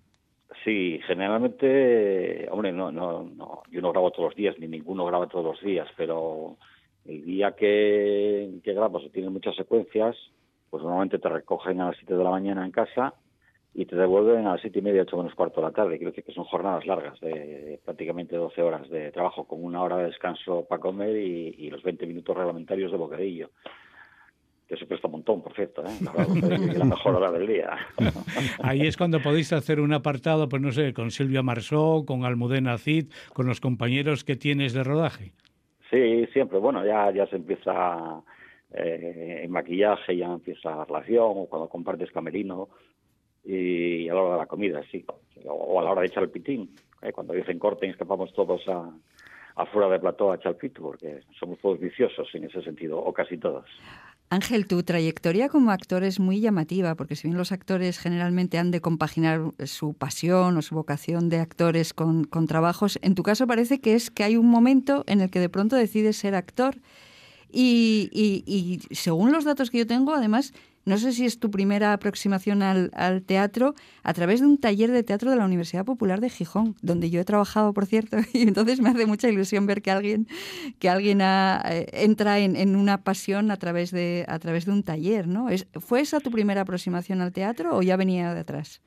[0.63, 5.27] Sí, generalmente, hombre, no, no, no, yo no grabo todos los días, ni ninguno graba
[5.27, 6.57] todos los días, pero
[7.05, 10.17] el día que, que grabo se tienen muchas secuencias,
[10.69, 13.13] pues normalmente te recogen a las 7 de la mañana en casa
[13.73, 15.97] y te devuelven a las siete y media, ocho menos cuarto de la tarde.
[15.97, 19.97] Quiero decir que son jornadas largas, de prácticamente 12 horas de trabajo, con una hora
[19.97, 23.51] de descanso para comer y, los 20 minutos reglamentarios de bocadillo.
[24.67, 26.77] Que se presta un montón, por cierto, ¿eh?
[26.77, 27.71] la, mejor hora del día.
[28.63, 32.77] Ahí es cuando podéis hacer un apartado, pues no sé, con Silvia Marsó, con Almudena
[32.77, 35.31] Cid, con los compañeros que tienes de rodaje.
[35.89, 36.59] Sí, siempre.
[36.59, 38.23] Bueno, ya, ya se empieza
[38.71, 42.69] eh, en maquillaje, ya empieza la relación, o cuando compartes camerino,
[43.51, 45.03] y a la hora de la comida, sí,
[45.45, 46.69] o a la hora de echar el pitín.
[47.01, 47.11] ¿eh?
[47.11, 48.91] Cuando dicen corten, escapamos todos a,
[49.55, 53.11] afuera de plató a echar el pito, porque somos todos viciosos en ese sentido, o
[53.11, 53.65] casi todos.
[54.29, 58.69] Ángel, tu trayectoria como actor es muy llamativa, porque si bien los actores generalmente han
[58.69, 63.81] de compaginar su pasión o su vocación de actores con, trabajos, en tu caso parece
[63.81, 66.75] que es que hay un momento en el que de pronto decides ser actor.
[67.51, 70.53] Y según los datos que yo tengo, además,
[70.89, 75.03] no sé si es tu primera aproximación al, teatro a través de un taller de
[75.03, 78.81] teatro de la Universidad Popular de Gijón, donde yo he trabajado, por cierto, y entonces
[78.81, 80.25] me hace mucha ilusión ver que alguien,
[80.79, 85.27] que alguien eh, entra en, una pasión a través, de, a través de un taller,
[85.27, 85.47] ¿no?
[85.79, 88.81] ¿Fue esa tu primera aproximación al teatro o ya venía de atrás?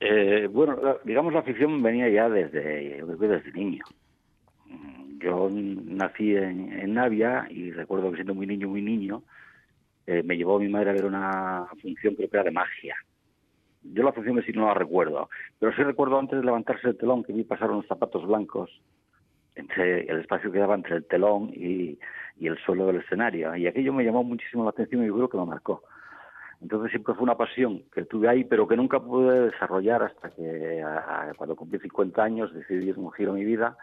[0.00, 3.84] Eh, bueno, digamos la afición venía ya desde, desde niño.
[5.18, 9.22] Yo nací en, en Navia y recuerdo que siendo muy niño, muy niño,
[10.06, 12.96] eh, me llevó mi madre a ver una función, creo que era de magia.
[13.82, 16.96] Yo la función de sí no la recuerdo, pero sí recuerdo antes de levantarse el
[16.96, 18.70] telón que vi pasar unos zapatos blancos
[19.56, 21.98] entre el espacio que daba entre el telón y,
[22.40, 23.56] el suelo del escenario.
[23.56, 25.82] Y aquello me llamó muchísimo la atención y yo creo que me marcó.
[26.60, 30.84] Entonces siempre fue una pasión que tuve ahí, pero que nunca pude desarrollar hasta que
[31.36, 33.76] cuando cumplí 50 años decidí un giro en mi vida,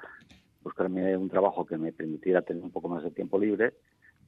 [0.62, 3.74] buscarme un trabajo que me permitiera tener un poco más de tiempo libre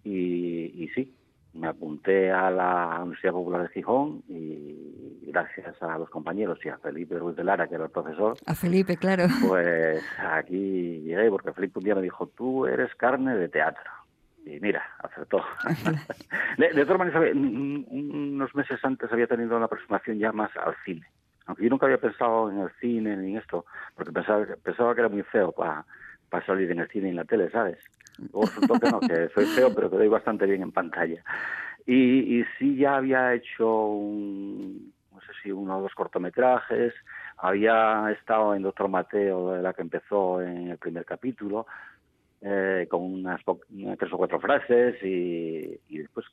[0.03, 1.13] y sí,
[1.55, 6.77] me apunté a la Universidad Popular de Gijón y gracias a los compañeros y a
[6.77, 9.25] Felipe Ruiz de Lara, que era el profesor, A Felipe, claro.
[9.47, 13.83] pues aquí llegué porque Felipe un día me dijo, tú eres carne de teatro.
[14.45, 15.43] Y mira, acertó.
[16.57, 20.51] de, de todas maneras, un- un- unos meses antes había tenido una aproximación ya más
[20.57, 21.05] al cine.
[21.47, 23.65] Aunque yo nunca había pensado en el cine ni en esto,
[23.95, 25.85] porque pensaba, pensaba que era muy feo para
[26.43, 27.77] salir en el cine y en la tele, ¿sabes?
[28.17, 31.23] Luego resultó que no, que soy feo, pero que doy bastante bien en pantalla.
[31.85, 36.93] Y, y sí ya había hecho un, no sé si uno o dos cortometrajes,
[37.37, 41.67] había estado en Doctor Mateo, de la que empezó en el primer capítulo,
[42.41, 43.41] eh, con unas
[43.97, 46.25] tres o cuatro frases y, y después,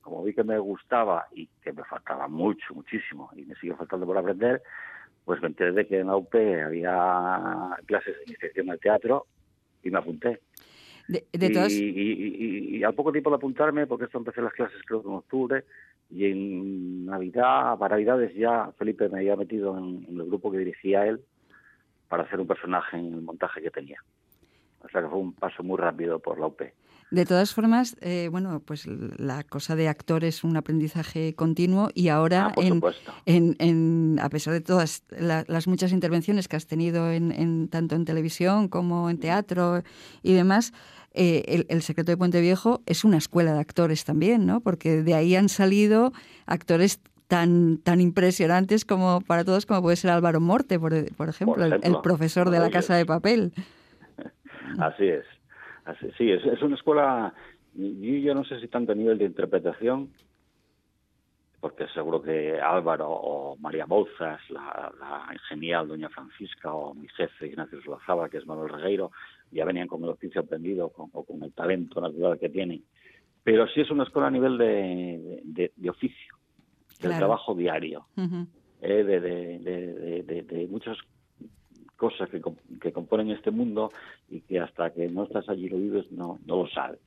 [0.00, 4.06] como vi que me gustaba y que me faltaba mucho, muchísimo, y me sigue faltando
[4.06, 4.62] por aprender,
[5.24, 9.26] pues me enteré de que en la UP había clases de iniciación al teatro
[9.82, 10.40] y me apunté.
[11.08, 12.36] De, de todas, Y, y-
[12.72, 15.14] y- y al poco tiempo de apuntarme, porque esto empecé las clases creo que en
[15.14, 15.64] octubre,
[16.10, 20.58] y en Navidad, para Navidades ya Felipe me había metido en, en el grupo que
[20.58, 21.20] dirigía él
[22.08, 24.02] para hacer un personaje en el montaje que tenía.
[24.82, 26.60] O sea que fue un paso muy rápido por la UP.
[27.10, 32.08] De todas formas, eh, bueno, pues la cosa de actor es un aprendizaje continuo y
[32.08, 32.80] ahora Ah, por en,
[33.26, 37.68] en, en- a pesar de todas la- las muchas intervenciones que has tenido en, en-
[37.68, 39.82] tanto en televisión como en teatro
[40.22, 40.72] y demás,
[41.12, 44.60] eh, el, el secreto de Puente Viejo es una escuela de actores también, ¿no?
[44.60, 46.12] Porque de ahí han salido
[46.46, 51.64] actores tan tan impresionantes como para todos como puede ser Álvaro Morte, por, por ejemplo,
[51.64, 52.70] el- el, profesor de la.
[52.70, 53.52] Casa de Papel.
[54.78, 55.24] Así es.
[55.84, 57.32] Así, sí, es, es una escuela,
[57.74, 60.10] yo ya no sé si tanto a nivel de interpretación,
[61.60, 67.48] porque seguro que Álvaro o María Bouzas, la, la genial doña Francisca o mi jefe
[67.48, 69.10] Ignacio Solazaba, que es Manuel Regueiro,
[69.50, 72.82] ya venían con el oficio aprendido con- o con el talento natural que tienen.
[73.42, 76.34] Pero sí es una escuela a nivel de, de- de oficio,
[76.88, 77.16] del Claro.
[77.18, 78.06] trabajo diario
[78.82, 80.96] eh, de- de muchas
[82.00, 82.40] cosas que,
[82.80, 83.92] que componen este mundo
[84.30, 86.98] y que hasta que no estás allí lo vives no, no lo sabes.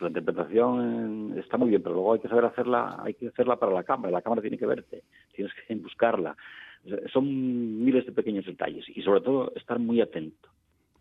[0.00, 3.72] La interpretación está muy bien, pero luego hay que saber hacerla, hay que hacerla para
[3.72, 5.02] la cámara, la cámara tiene que verte,
[5.34, 6.36] tienes que buscarla.
[7.12, 7.24] Son
[7.84, 10.48] miles de pequeños detalles y sobre todo estar muy atento,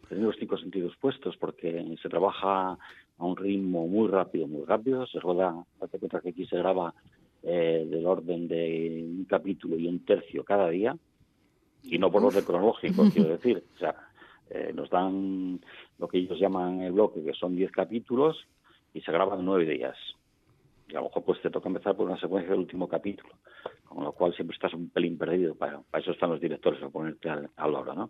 [0.10, 2.78] tener los cinco sentidos puestos porque se trabaja
[3.18, 6.94] a un ritmo muy rápido, muy rápido, se rueda, date cuenta que aquí se graba
[7.44, 10.96] eh, del orden de un capítulo y un tercio cada día,
[11.84, 13.64] y no por orden cronológico, quiero decir.
[13.76, 13.96] O sea,
[14.50, 15.60] eh, nos dan
[15.98, 18.46] lo que ellos llaman el bloque, que son 10 capítulos,
[18.94, 19.96] y se graban nueve días.
[20.90, 23.34] Y a lo mejor pues te toca empezar por una secuencia del último capítulo,
[23.86, 25.56] con lo cual siempre estás un pelín perdido.
[25.56, 28.10] Para, para eso están los directores, para ponerte al, al loro, ¿no?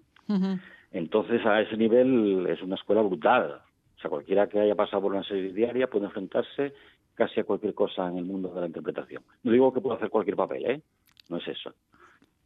[0.91, 3.61] Entonces, a ese nivel es una escuela brutal.
[3.97, 6.73] O sea, cualquiera que haya pasado por una serie diaria puede enfrentarse
[7.13, 9.23] casi a cualquier cosa en el mundo de la interpretación.
[9.43, 10.81] No digo que pueda hacer cualquier papel, ¿eh?
[11.29, 11.71] No es eso.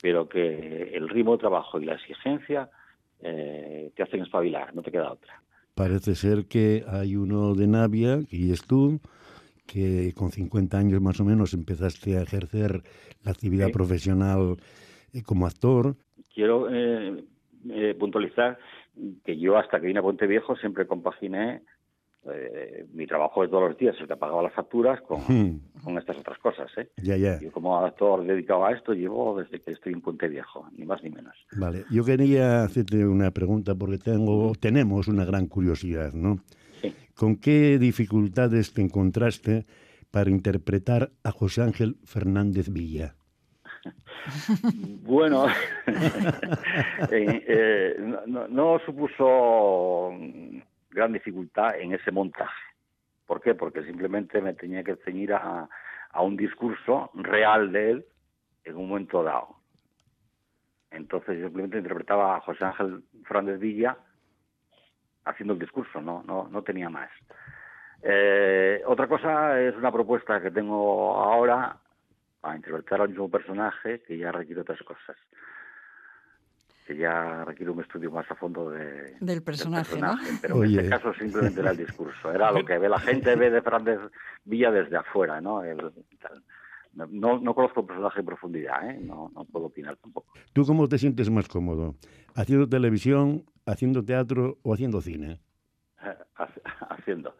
[0.05, 2.69] Pero que el ritmo de trabajo y la exigencia
[3.21, 5.41] eh, te hacen espabilar, no te queda otra.
[5.73, 8.99] Parece ser que hay uno de Navia, que es tú,
[9.65, 12.83] que con 50 años más o menos empezaste a ejercer
[13.23, 13.73] la actividad Sí.
[13.73, 14.57] profesional
[15.11, 15.95] eh, como actor.
[16.35, 17.23] Quiero eh,
[17.71, 18.59] eh, puntualizar
[19.23, 21.63] que yo hasta que vine a Puente Viejo siempre compaginé
[22.33, 25.97] eh, mi trabajo de todos los días, el que pagaba las facturas, con, Hmm, con
[25.97, 26.89] estas otras cosas, ¿eh?
[27.41, 31.03] Yo como actor dedicado a esto llevo desde que estoy en Puente Viejo, ni más
[31.03, 31.35] ni menos.
[31.57, 36.37] Vale, yo quería hacerte una pregunta porque tengo, tenemos una gran curiosidad, ¿no?
[36.81, 36.93] Sí.
[37.15, 39.65] ¿Con qué dificultades te encontraste
[40.11, 43.15] para interpretar a José Ángel Fernández Villa?
[45.03, 45.45] Bueno,
[47.11, 50.09] eh, eh, no, no- no supuso
[50.95, 52.63] gran dificultad en ese montaje.
[53.27, 53.53] ¿Por qué?
[53.53, 55.69] Porque simplemente me tenía que ceñir a,
[56.09, 58.05] a un discurso real de él
[58.63, 59.57] en un momento dado.
[60.91, 63.97] Entonces yo simplemente interpretaba a José Ángel Fernández Villa
[65.25, 67.09] haciendo el discurso, no, no, no tenía más.
[68.01, 71.77] Eh, otra cosa es una propuesta que tengo ahora
[72.39, 75.17] para interpretar al mismo personaje que ya requiere otras cosas.
[76.85, 80.15] Que ya requiere un estudio más a fondo de, Del personaje, ¿no?
[80.41, 80.77] Pero en Oye.
[80.77, 82.31] este caso simplemente era el discurso.
[82.31, 83.99] Era lo que ve la gente ve de Fernández
[84.43, 85.63] Villa desde afuera, ¿no?
[85.63, 86.43] El- tal.
[86.93, 88.99] no, no conozco el personaje en profundidad, ¿eh?
[89.01, 90.33] No, no puedo opinar tampoco.
[90.53, 91.95] ¿Tú cómo te sientes más cómodo?
[92.35, 95.39] ¿Haciendo televisión, haciendo teatro o haciendo cine?
[95.99, 97.35] Hac- Haciendo.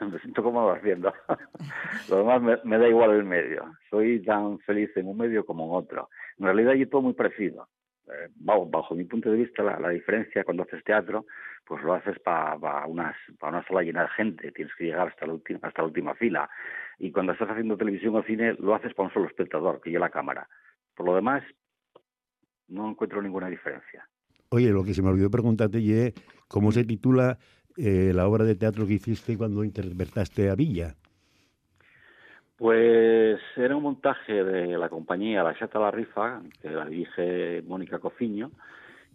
[0.00, 1.12] Me siento cómodo haciendo.
[2.10, 3.64] Lo demás me, me da igual el medio.
[3.90, 6.08] Soy tan feliz en un medio como en otro.
[6.38, 7.66] En realidad yo todo muy parecido.
[8.10, 11.26] Eh, bajo, bajo, mi punto de vista, la, la, diferencia cuando haces teatro,
[11.64, 15.26] pues lo haces para pa unas, una sala llena de gente, tienes que llegar hasta
[15.26, 16.50] la, última, hasta la última fila.
[16.98, 20.06] Y cuando estás haciendo televisión o cine, lo haces para un solo espectador, que lleva
[20.06, 20.48] la cámara.
[20.94, 21.42] Por lo demás,
[22.68, 24.08] no encuentro ninguna diferencia.
[24.50, 26.14] Oye, lo que se me olvidó preguntarte,
[26.48, 27.38] ¿cómo se titula
[27.76, 30.96] eh, la obra de teatro que hiciste cuando interpretaste a Villa?
[32.60, 37.98] Pues era un montaje de la compañía La Chata La Rifa, que la dirige Mónica
[37.98, 38.50] Cofiño,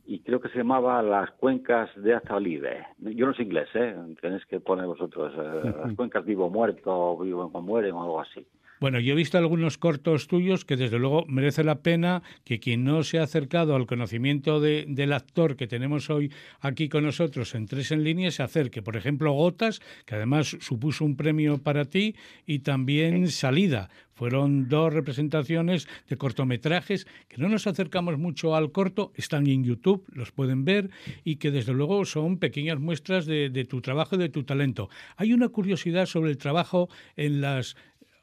[0.08, 2.88] y creo que se llamaba Las Cuencas de Azalive.
[2.98, 3.96] Yo no sé inglés, ¿eh?
[4.20, 8.44] Tenéis que poner vosotros eh, Las Cuencas Vivo Muerto, Vivo cuando Mueren o algo así.
[8.80, 12.84] Bueno, yo he visto algunos cortos tuyos que desde luego merece la pena que quien
[12.84, 17.56] no se ha acercado al conocimiento de, del actor que tenemos hoy aquí con nosotros
[17.56, 18.82] en Tres en Línea se acerque.
[18.82, 22.16] Por ejemplo, Gotas, que además supuso un premio para ti,
[22.46, 23.90] y también Salida.
[24.14, 30.06] Fueron dos representaciones de cortometrajes que no nos acercamos mucho al corto, están en YouTube,
[30.14, 30.90] los pueden ver
[31.26, 34.90] y que desde luego son pequeñas muestras de, de tu trabajo y de tu talento.
[35.18, 37.76] Hay una curiosidad sobre el trabajo en las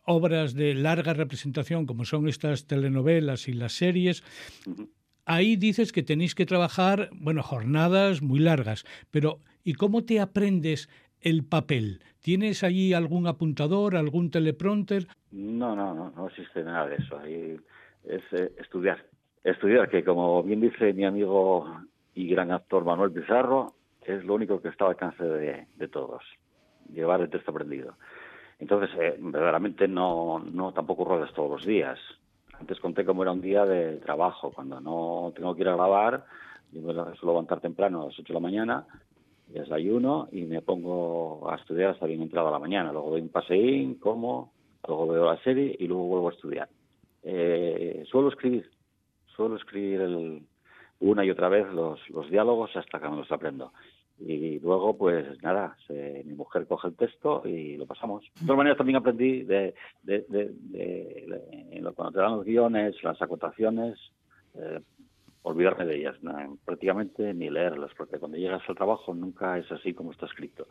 [0.04, 4.22] obras de larga representación, como son estas telenovelas y las series,
[5.24, 10.88] ahí dices que tenéis que trabajar, bueno, jornadas muy largas, pero ¿y cómo te aprendes
[11.20, 12.02] el papel?
[12.20, 15.06] ¿Tienes allí algún apuntador, algún teleprompter?
[15.30, 17.18] No, no, no, no existe nada de eso.
[17.18, 17.56] Ahí
[18.04, 19.04] es eh, estudiar.
[19.44, 21.66] Estudiar, que como bien dice mi amigo
[22.14, 26.22] y gran actor Manuel Pizarro, es lo único que está al alcance de, de todos,
[26.92, 27.96] llevar el texto aprendido.
[28.62, 31.98] Entonces, eh, verdaderamente no, no tampoco ruedas todos los días.
[32.60, 34.52] Antes conté cómo era un día de trabajo.
[34.52, 36.24] Cuando no tengo que ir a grabar,
[36.70, 38.86] yo me suelo levantar temprano a las 8 de la mañana,
[39.48, 42.92] desayuno y me pongo a estudiar hasta bien entrada la mañana.
[42.92, 44.52] Luego doy un paseín, como,
[44.86, 46.68] luego veo la serie y luego vuelvo a estudiar.
[47.24, 48.70] Eh, suelo escribir,
[49.34, 50.42] suelo escribir el,
[51.00, 53.72] una y otra vez los, los diálogos hasta que me los aprendo
[54.26, 58.24] y luego pues nada se, mi mujer coge el texto y lo pasamos.
[58.40, 63.98] De todas maneras también aprendí de, de, de, cuando te dan los guiones las acotaciones
[64.54, 64.80] eh,
[65.42, 66.58] olvidarme de ellas ¿no?
[66.64, 70.66] prácticamente ni leerlas porque cuando llegas al trabajo nunca es así como está escrito.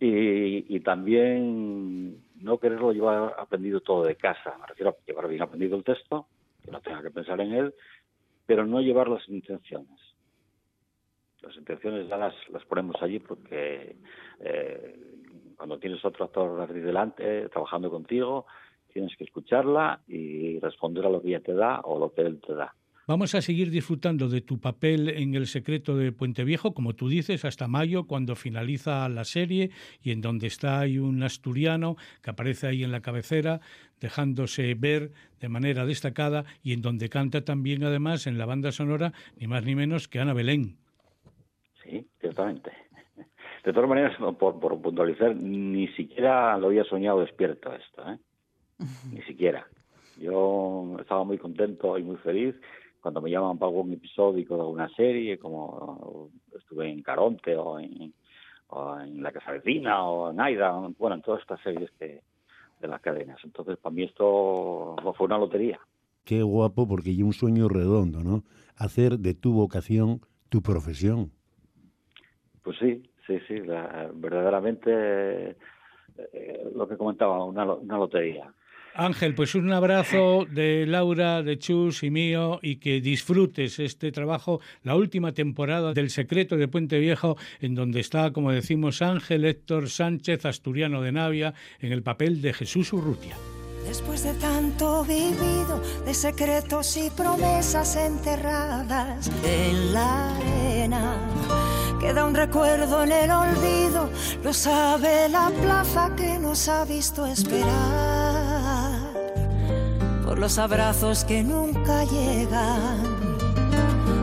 [0.00, 5.42] Y, y también no quererlo llevar aprendido todo de casa me refiero a llevar bien
[5.42, 6.26] aprendido el texto
[6.64, 7.74] que no tenga que pensar en él
[8.46, 10.13] pero no llevar las intenciones
[11.46, 13.96] las intenciones ya las, las ponemos allí porque
[14.40, 14.96] eh,
[15.56, 18.46] cuando tienes otro actor delante trabajando contigo,
[18.92, 22.40] tienes que escucharla y responder a lo que ella te da o lo que él
[22.40, 22.74] te da.
[23.06, 27.10] Vamos a seguir disfrutando de tu papel en El secreto de Puente Viejo, como tú
[27.10, 29.70] dices, hasta mayo, cuando finaliza la serie
[30.02, 33.60] y en donde está hay un asturiano que aparece ahí en la cabecera,
[34.00, 39.12] dejándose ver de manera destacada y en donde canta también, además, en la banda sonora,
[39.38, 40.78] ni más ni menos que Ana Belén.
[41.84, 42.72] Sí, ciertamente.
[43.64, 48.18] De todas maneras, por, por puntualizar, ni siquiera lo había soñado despierto esto, ¿eh?
[49.12, 49.66] Ni siquiera.
[50.18, 52.54] Yo estaba muy contento y muy feliz
[53.00, 58.14] cuando me llaman para algún episódico de alguna serie, como estuve en Caronte o en,
[58.68, 62.22] o en La Casa Vecina o en Aida, bueno, en todas estas series que
[62.80, 63.38] de las cadenas.
[63.44, 65.78] Entonces, para mí esto fue una lotería.
[66.24, 68.44] Qué guapo, porque hay un sueño redondo, ¿no?
[68.76, 71.32] Hacer de tu vocación tu profesión.
[72.64, 75.56] Pues sí, sí, sí, la, verdaderamente
[76.16, 78.52] eh, lo que comentaba, una, una lotería.
[78.94, 84.60] Ángel, pues un abrazo de Laura, de Chus y mío y que disfrutes este trabajo,
[84.84, 89.90] la última temporada del Secreto de Puente Viejo, en donde está, como decimos, Ángel Héctor
[89.90, 93.36] Sánchez, asturiano de Navia, en el papel de Jesús Urrutia.
[93.84, 101.73] Después de tanto vivido, de secretos y promesas enterradas en la arena
[102.04, 104.10] Queda un recuerdo en el olvido,
[104.42, 109.00] lo sabe la plaza que nos ha visto esperar.
[110.22, 112.98] Por los abrazos que nunca llegan,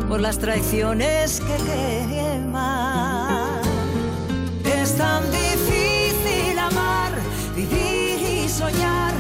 [0.07, 1.57] por las traiciones que
[2.13, 3.61] queman.
[4.63, 7.13] Es tan difícil amar,
[7.55, 9.11] vivir y soñar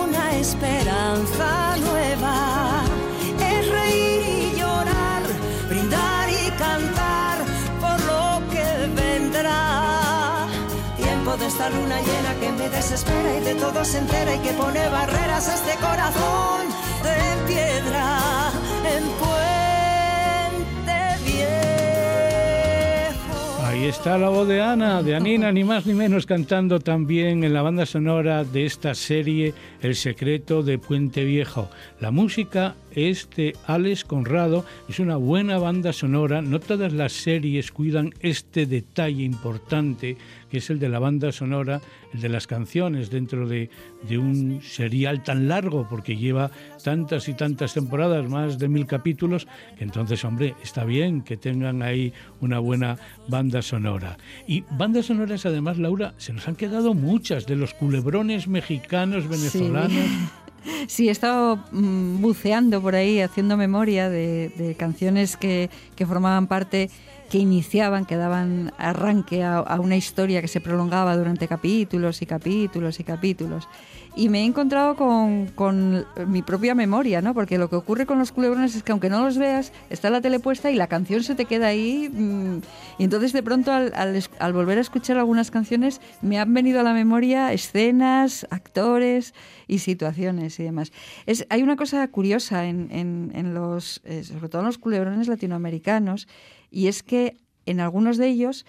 [0.00, 2.53] una esperanza nueva.
[11.44, 14.88] De esta luna llena que me desespera y de todo se entera y que pone
[14.88, 16.68] barreras a este corazón
[17.02, 18.50] de piedra
[18.96, 22.14] en Puente Viejo.
[23.62, 27.52] Ahí está la voz de Ana, de Anina, ni más ni menos, cantando también en
[27.52, 31.68] la banda sonora de esta serie El secreto de Puente Viejo.
[32.00, 37.72] La música es de Alex Conrado, es una buena banda sonora, no todas las series
[37.72, 40.16] cuidan este detalle importante
[40.54, 41.80] que es el de la banda sonora,
[42.12, 43.70] el de las canciones dentro de,
[44.08, 46.48] de un serial tan largo, porque lleva
[46.84, 51.82] tantas y tantas temporadas, más de mil capítulos, que entonces, hombre, está bien que tengan
[51.82, 54.16] ahí una buena banda sonora.
[54.46, 59.90] Y bandas sonoras, además, Laura, se nos han quedado muchas de los culebrones mexicanos, venezolanos.
[59.90, 60.28] Sí.
[60.98, 66.90] he estado mm, buceando por ahí, haciendo memoria de, de canciones que, que, formaban parte
[67.30, 73.00] que iniciaban, que daban arranque a, una historia que se prolongaba durante capítulos y capítulos
[73.00, 73.68] y capítulos.
[74.16, 77.34] Y me he encontrado con, con, mi propia memoria, ¿no?
[77.34, 80.20] Porque lo que ocurre con los culebrones es que aunque no los veas, está la
[80.20, 82.08] tele puesta y la canción se te queda ahí.
[82.12, 82.58] Mmm,
[82.98, 86.84] y entonces de pronto al, al, volver a escuchar algunas canciones me han venido a
[86.84, 89.34] la memoria escenas, actores
[89.66, 90.92] y situaciones y demás.
[91.26, 96.28] Es, hay una cosa curiosa en, en los, eh, sobre todo en los culebrones latinoamericanos,
[96.70, 97.36] y es que
[97.66, 98.66] en algunos de ellos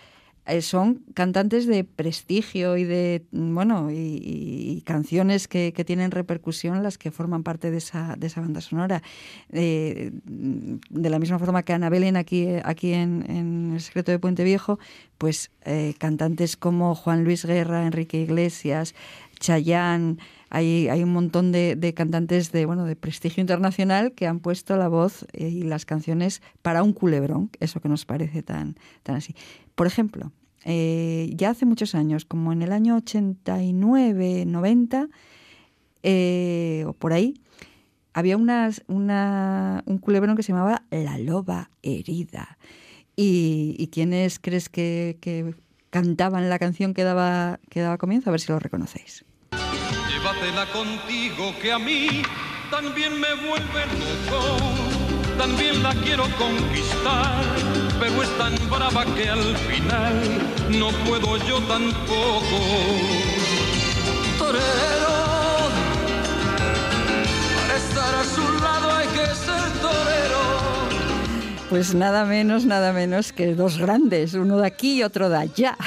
[0.48, 6.98] eh, son cantantes de prestigio y de bueno y, canciones que, que, tienen repercusión las
[7.00, 9.02] que forman parte de esa, de esa banda sonora.
[9.52, 14.20] Eh, de la misma forma que Ana Belén aquí, aquí en, en, El secreto de
[14.20, 14.78] Puente Viejo
[15.18, 18.94] pues eh, cantantes como Juan Luis Guerra, Enrique Iglesias
[19.40, 20.18] Chayanne
[20.50, 24.88] hay, hay un montón de, cantantes de, bueno, de prestigio internacional que han puesto la
[24.88, 29.36] voz y las canciones para un culebrón, eso que nos parece tan, tan así.
[29.76, 30.32] Por ejemplo,
[30.64, 35.10] eh, ya hace muchos años, como en el año 89, 90,
[36.04, 37.36] eh, o por ahí,
[38.14, 42.58] había una, una, un culebrón que se llamaba La Loba Herida.
[43.16, 45.56] ¿Y, y quiénes crees que, que
[45.90, 48.30] cantaban la canción que daba, que daba comienzo?
[48.30, 49.26] A ver si lo reconocéis.
[50.26, 52.24] Llévatela contigo que a mí
[52.72, 53.86] también me vuelve
[54.32, 54.58] loco,
[55.38, 57.44] también la quiero conquistar,
[58.00, 60.16] pero es tan brava que al final
[60.80, 62.58] no puedo yo tampoco.
[64.40, 65.70] Torero,
[67.56, 70.42] para estar a su lado hay que ser torero.
[71.70, 75.78] Pues nada menos, nada menos que dos grandes, uno de aquí y otro de allá.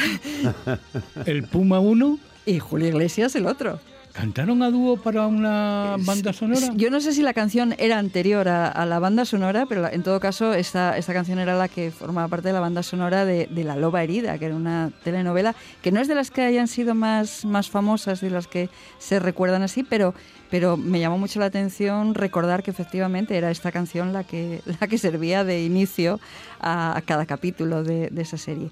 [1.27, 3.81] El Puma uno y Julio Iglesias el otro.
[4.19, 6.73] ¿Cantaron a dúo para una banda sonora?
[6.75, 10.03] Yo no sé si la canción era anterior a, a la banda sonora, pero en
[10.03, 13.47] todo caso esta, esta, canción era la que formaba parte de la banda sonora de,
[13.47, 16.67] de, La Loba Herida, que era una telenovela que no es de las que hayan
[16.67, 20.15] sido más, más famosas, de las que se recuerdan así, pero,
[20.51, 24.89] pero me llamó mucho la atención recordar que efectivamente era esta canción la que, la
[24.89, 26.19] que servía de inicio
[26.59, 28.71] a, a cada capítulo de, de esa serie.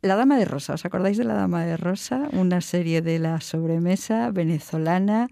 [0.00, 2.28] La Dama de Rosa, ¿os acordáis de La Dama de Rosa?
[2.32, 5.28] Una serie de la sobremesa venezolana.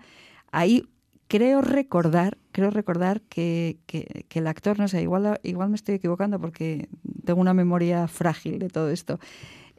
[0.51, 0.89] Ahí
[1.29, 6.41] creo recordar, creo recordar que, que, el actor, no sé, igual, igual me estoy equivocando
[6.41, 6.89] porque
[7.25, 9.21] tengo una memoria frágil de todo esto.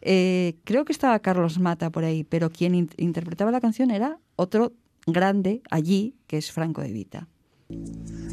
[0.01, 4.19] Eh, creo que estaba Carlos Mata por ahí, pero quien in interpretaba la canción era
[4.35, 4.73] otro
[5.05, 7.27] grande allí, que es Franco de Vita.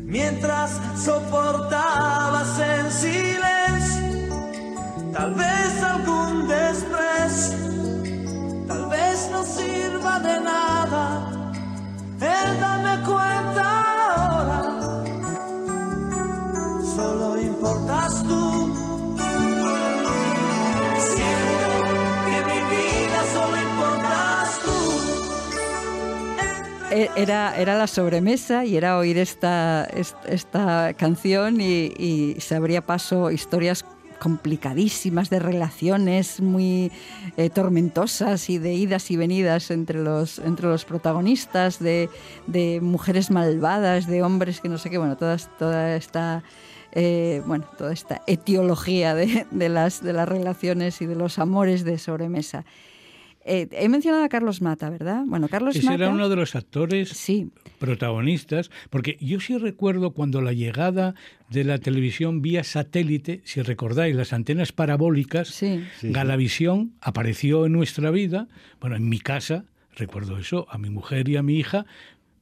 [0.05, 4.13] Mientras soportabas en silencio
[5.14, 7.56] tal vez algún desprecio,
[8.66, 11.30] tal vez no sirva de nada
[12.20, 13.62] el darme cuenta
[14.16, 14.60] ahora,
[16.96, 18.74] solo importas tú.
[20.98, 21.68] Siento
[22.26, 24.78] que mi vida solo importas tú.
[27.16, 32.84] Era, era la sobremesa y era oír esta, esta, esta canción y, y se abría
[32.84, 33.84] paso historias
[34.18, 36.90] complicadísimas de relaciones muy
[37.36, 42.08] eh, tormentosas y de idas y venidas entre los, entre los protagonistas, de,
[42.46, 46.42] de mujeres malvadas, de hombres que no sé qué, bueno, toda, toda esta...
[46.96, 51.82] Eh, bueno, toda esta etiología de, de, las, de las relaciones y de los amores
[51.82, 52.64] de sobremesa.
[53.47, 55.24] Eh, he mencionado a Carlos Mata, ¿verdad?
[55.26, 56.05] Bueno, Carlos Ese Mata.
[56.05, 57.51] era uno de los actores sí.
[57.78, 61.14] protagonistas, porque yo sí recuerdo cuando la llegada
[61.51, 65.84] de la televisión vía satélite, si recordáis, las antenas parabólicas, sí.
[66.01, 68.49] Sí, Galavisión apareció en nuestra vida,
[68.80, 71.84] bueno, en mi casa, recuerdo eso, a mi mujer y a mi hija,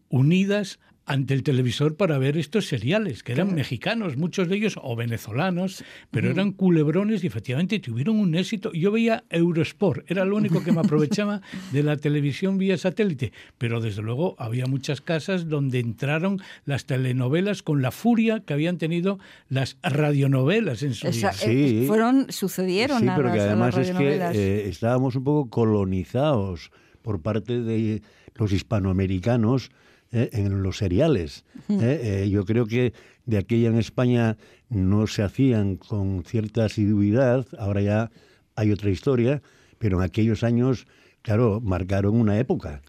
[0.09, 3.57] unidas ante el televisor para ver estos seriales, que eran claro.
[3.57, 6.33] mexicanos, muchos de ellos, o venezolanos, pero mm.
[6.33, 8.73] eran culebrones y efectivamente tuvieron un éxito.
[8.73, 11.41] Yo veía Eurosport, era lo único que me aprovechaba
[11.73, 17.63] de la televisión vía satélite, pero desde luego había muchas casas donde entraron las telenovelas
[17.63, 21.33] con la furia que habían tenido las radionovelas en su Esa, día.
[21.33, 21.83] Sí.
[21.83, 25.51] Eh, fueron, sucedieron sí, a pero las, que además es que eh, estábamos un poco
[25.51, 26.71] colonizados
[27.03, 28.03] por parte de
[28.37, 29.71] los hispanoamericanos
[30.13, 31.45] eh, en los seriales.
[31.71, 32.93] Eh, eh, yo creo que
[33.25, 34.37] de aquella en España
[34.69, 38.11] no se hacían con cierta asiduidad, ahora ya
[38.55, 39.43] hay otra historia,
[39.79, 40.87] pero en aquellos años,
[41.23, 42.83] claro, marcaron una época.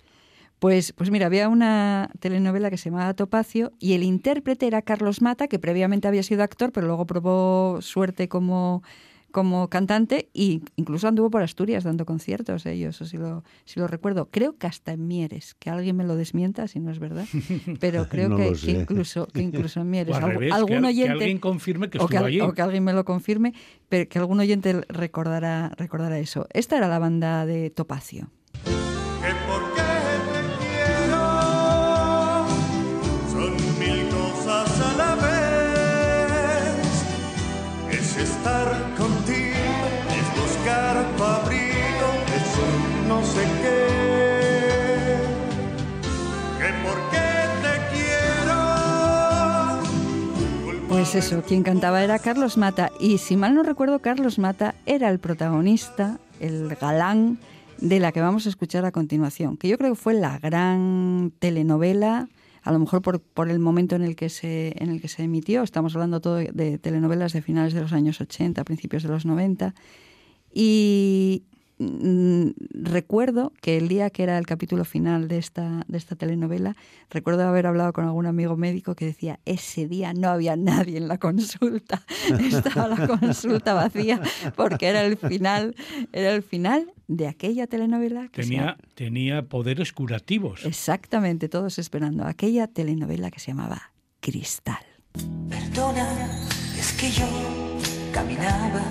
[0.60, 5.22] Pues, pues mira, había una telenovela que se llamaba Topacio y el intérprete era Carlos
[5.22, 8.84] Mata, que previamente había sido actor, pero luego probó suerte como,
[9.34, 14.30] como cantante e incluso anduvo por Asturias dando conciertos ellos, si lo, si lo recuerdo.
[14.30, 17.26] Creo que hasta en Mieres, que alguien me lo desmienta si no es verdad,
[17.80, 20.14] pero creo No que, incluso, que incluso en Mieres.
[20.14, 22.40] O al revés, algún que, que oyente, alguien confirme que o que, allí.
[22.42, 23.54] o que alguien me lo confirme,
[23.90, 26.46] pero que algún oyente recordará, recordará eso.
[26.54, 28.30] Esta era la banda de Topacio.
[51.14, 52.92] Pues eso, quien cantaba era Carlos Mata.
[53.00, 57.38] Y si mal no recuerdo, Carlos Mata era el protagonista, el galán
[57.78, 61.32] de la que vamos a escuchar a continuación, que yo creo que fue la gran
[61.38, 62.30] telenovela,
[62.64, 65.22] a lo mejor por, por el momento en el, que se, en el que se
[65.22, 69.24] emitió, estamos hablando todo de, telenovelas de finales de los años 80, principios de los
[69.24, 69.76] 90,
[70.52, 71.44] y
[72.72, 76.76] recuerdo que el día que era el capítulo final de esta, de esta telenovela,
[77.10, 81.08] recuerdo haber hablado con algún amigo médico que decía, ese día no había nadie en
[81.08, 82.04] la consulta,
[82.40, 84.22] estaba la consulta vacía,
[84.56, 85.76] porque era el final,
[86.12, 90.66] era el final de aquella telenovela que se Tenía, tenía poderes curativos.
[90.66, 94.84] Exactamente, todos esperando aquella telenovela que se llamaba Cristal.
[95.50, 96.08] Perdona,
[96.78, 97.26] es que yo
[98.14, 98.82] caminaba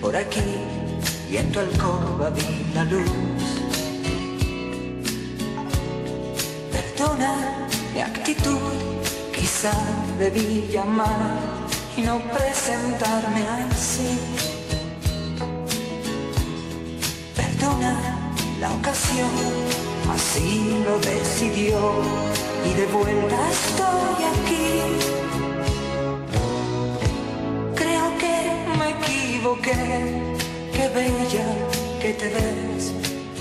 [0.00, 0.87] por aquí
[1.30, 3.10] y en tu alcoba vi la luz.
[6.72, 8.72] Perdona mi actitud,
[9.34, 9.72] quizá
[10.18, 11.38] debí llamar
[11.96, 14.18] y no presentarme así.
[17.36, 17.92] Perdona
[18.60, 19.30] la ocasión,
[20.14, 21.78] así lo decidió
[22.64, 24.66] y de vuelta estoy aquí.
[27.74, 28.36] Creo que
[28.78, 30.37] me equivoqué,
[30.78, 31.46] qué bella
[32.00, 32.92] que te ves,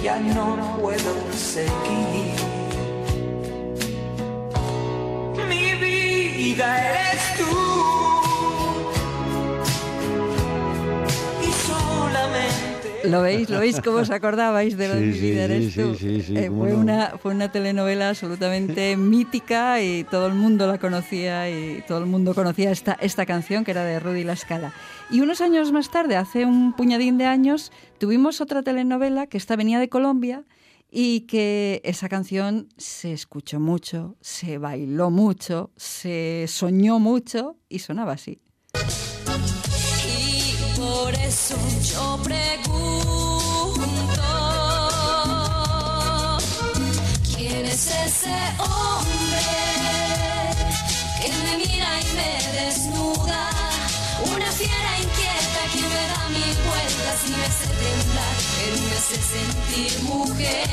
[0.01, 2.33] ya no puedo seguir.
[5.47, 7.66] Mi vida eres tú.
[13.03, 13.49] ¿Lo veis?
[13.49, 15.81] ¿Lo veis cómo os acordabais de lo de Sí, Mi sí, vida sí, eres sí,
[15.81, 16.37] tú?
[16.37, 16.79] Eh, fue, no.
[16.79, 22.05] una, fue una telenovela absolutamente mítica y todo el mundo la conocía y todo el
[22.05, 24.73] mundo conocía esta, esta canción que era de Rudy La Scala.
[25.09, 29.55] Y unos años más tarde, hace un puñadín de años, tuvimos otra telenovela que esta
[29.55, 30.43] venía de Colombia
[30.89, 38.13] y que esa canción se escuchó mucho, se bailó mucho, se soñó mucho y sonaba
[38.13, 38.39] así.
[41.07, 41.55] Por eso
[41.95, 42.67] yo pregunto,
[47.33, 49.47] ¿quién es ese hombre
[51.21, 53.41] que me mira y me desnuda?
[54.35, 59.17] Una fiera inquieta que me da mil vueltas y me hace temblar, pero me hace
[59.33, 60.67] sentir mujer.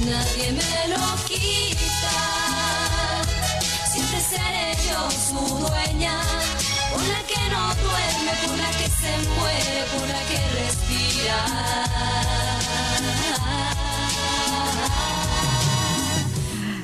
[0.00, 2.16] Nadie me lo quita.
[3.92, 6.16] Siempre seré yo su dueña,
[6.90, 11.38] por la que no duerme, por la que se muere, por la que respira.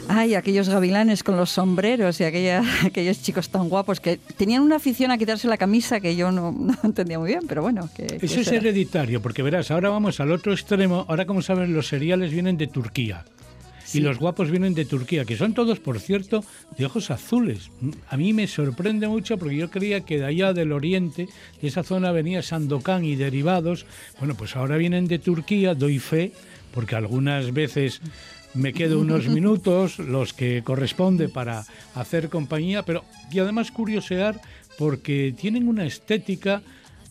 [0.09, 4.77] Ay, aquellos gavilanes con los sombreros y aquella, aquellos chicos tan guapos que tenían una
[4.77, 7.89] afición a quitarse la camisa que yo no, no entendía muy bien, pero bueno.
[7.97, 11.05] Que, que Eso es hereditario, porque verás, ahora vamos al otro extremo.
[11.09, 13.25] Ahora, como saben, los seriales vienen de Turquía.
[13.95, 14.01] Sí.
[14.01, 16.45] Y los guapos vienen de Turquía, que son todos, por cierto,
[16.77, 17.71] de ojos azules.
[18.09, 21.29] A mí me sorprende mucho porque yo creía que de allá del oriente,
[21.63, 23.87] de esa zona venía Sandokan y derivados.
[24.19, 26.33] Bueno, pues ahora vienen de Turquía, doy fe,
[26.73, 28.01] porque algunas veces
[28.55, 31.65] me quedo unos minutos, los que corresponde para
[31.95, 34.41] hacer compañía, pero y además curiosear
[34.77, 36.63] porque tienen una estética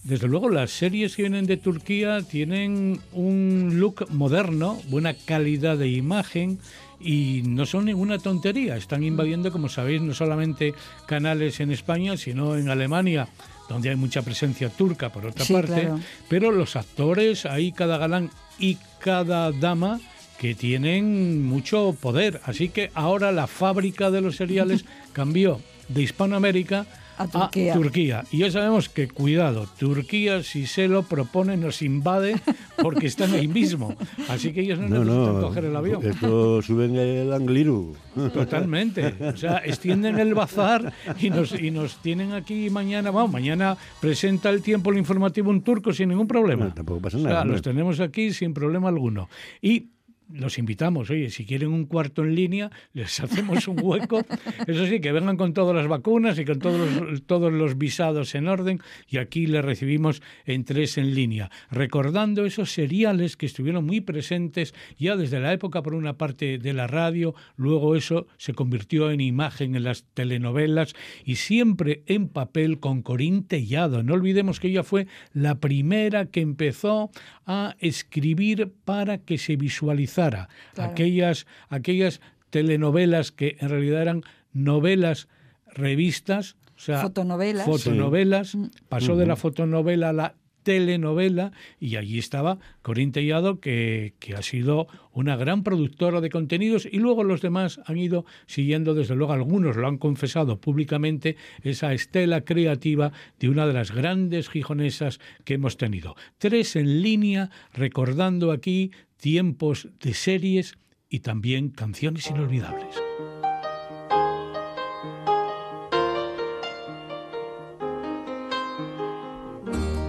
[0.04, 5.88] desde luego, las series que vienen de Turquía tienen un look moderno, buena calidad de
[5.88, 6.60] imagen
[7.00, 8.76] y no son ninguna tontería.
[8.76, 10.74] Están invadiendo, como sabéis, no solamente
[11.06, 13.30] canales en España, sino en Alemania,
[13.70, 15.68] donde hay mucha presencia turca, por otra Sí, parte.
[15.82, 16.00] claro.
[16.28, 18.30] Pero los actores, ahí cada galán
[18.60, 20.02] y cada dama
[20.38, 22.42] que tienen mucho poder.
[22.44, 24.84] Así que ahora la fábrica de los seriales
[25.14, 26.86] cambió de Hispanoamérica
[27.18, 27.74] A Turquía.
[27.74, 28.24] Turquía.
[28.32, 32.36] Y ya sabemos que, cuidado, Turquía, si se lo propone, nos invade
[32.82, 33.96] porque están ahí mismo.
[34.30, 36.06] Así que ellos no, No, necesitan no, coger el avión.
[36.06, 37.96] esto suben el Angliru.
[38.34, 39.14] Totalmente.
[39.22, 43.12] O sea, extienden el bazar y nos, y nos tienen aquí mañana.
[43.12, 46.74] Vamos, mañana presenta el tiempo el informativo un turco sin ningún problema.
[46.74, 49.30] Tampoco pasa O sea, nada, los tenemos aquí sin problema alguno.
[49.62, 49.90] Y
[50.34, 54.26] los invitamos, oye, si quieren un cuarto en línea, les hacemos un hueco.
[54.68, 58.34] Eso sí, que vengan con todas las vacunas y con todos los, todos los visados
[58.36, 63.86] en orden y aquí les recibimos en tres en línea, recordando esos seriales que estuvieron
[63.86, 68.54] muy presentes ya desde la época, por una parte, de la radio, luego eso se
[68.54, 74.04] convirtió en imagen en las telenovelas y siempre en papel con Corín Tellado.
[74.04, 77.12] No olvidemos que ella fue la primera que empezó
[77.46, 80.92] a escribir para que se visualizara Claro.
[80.92, 85.28] aquellas, aquellas telenovelas que en realidad eran novelas
[85.68, 87.66] revistas, o sea, Fotonovelas.
[87.66, 88.58] fotonovelas,
[88.90, 94.42] pasó de la fotonovela a la telenovela y allí estaba Corín Tellado que, que ha
[94.42, 99.34] sido una gran productora de contenidos y luego los demás han ido siguiendo desde luego
[99.34, 105.56] algunos lo han confesado públicamente esa estela creativa de una de las grandes gijonesas que
[105.56, 108.92] hemos tenido tres en línea recordando aquí
[109.24, 110.74] tiempos de series
[111.08, 112.94] y también canciones inolvidables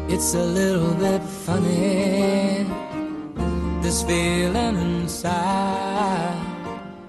[0.08, 2.66] It's a little bit funny,
[3.82, 6.36] this feeling inside.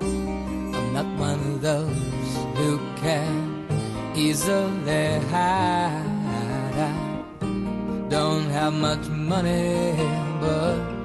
[0.02, 3.68] I'm not one of those who can
[4.16, 6.02] easily hide.
[6.80, 9.96] I don't have much money,
[10.40, 11.05] but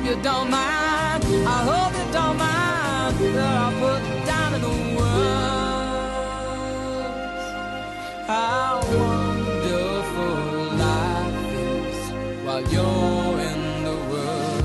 [0.00, 1.24] hope you don't mind.
[1.46, 4.62] I hope you don't mind that I put down in
[4.96, 5.80] words
[8.26, 10.36] how wonderful
[10.78, 11.98] life is
[12.44, 14.64] while you're in the world.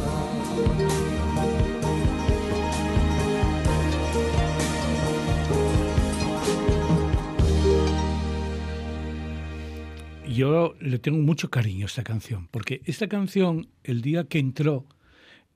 [10.27, 14.85] Yo le tengo mucho cariño a esta canción, porque esta canción, el día que entró,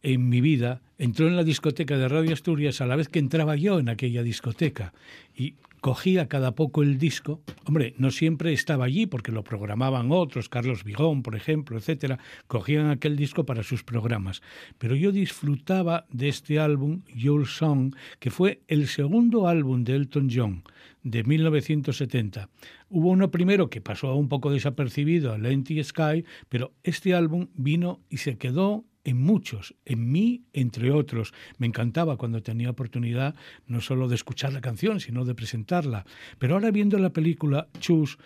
[0.04, 3.56] en mi vida, entró en la discoteca de Radio Asturias a la vez que entraba
[3.56, 4.94] yo en aquella discoteca.
[5.36, 7.42] Y cogía cada poco el disco.
[7.66, 12.20] Hombre, no siempre estaba allí porque lo programaban otros, Carlos Vigón, por ejemplo, etcétera.
[12.48, 14.42] Cogían aquel disco para sus programas.
[14.78, 20.30] Pero yo disfrutaba de este álbum, Your Song, que fue el segundo álbum de Elton
[20.34, 20.64] John
[21.04, 22.50] de 1970.
[22.90, 28.18] Hubo uno primero que pasó un poco desapercibido, Empty Sky, pero este álbum vino y
[28.18, 31.34] se quedó en muchos, en mí entre otros.
[31.58, 33.36] Me encantaba cuando tenía oportunidad
[33.68, 36.06] no solo de escuchar la canción, sino de presentarla.
[36.38, 38.18] Pero ahora viendo la película Choose,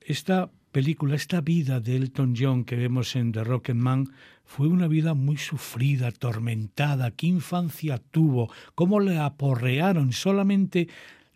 [0.00, 4.08] esta película, esta vida de Elton John que vemos en The Man,
[4.44, 7.10] fue una vida muy sufrida, atormentada.
[7.10, 8.50] ¿Qué infancia tuvo?
[8.74, 10.12] ¿Cómo le aporrearon?
[10.12, 10.88] Solamente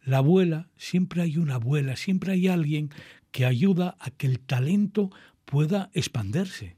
[0.05, 2.90] la abuela, siempre hay una abuela, siempre hay alguien
[3.30, 5.11] que ayuda a que el talento
[5.44, 6.76] pueda expandirse.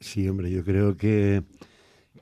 [0.00, 1.42] Sí, hombre, yo creo que,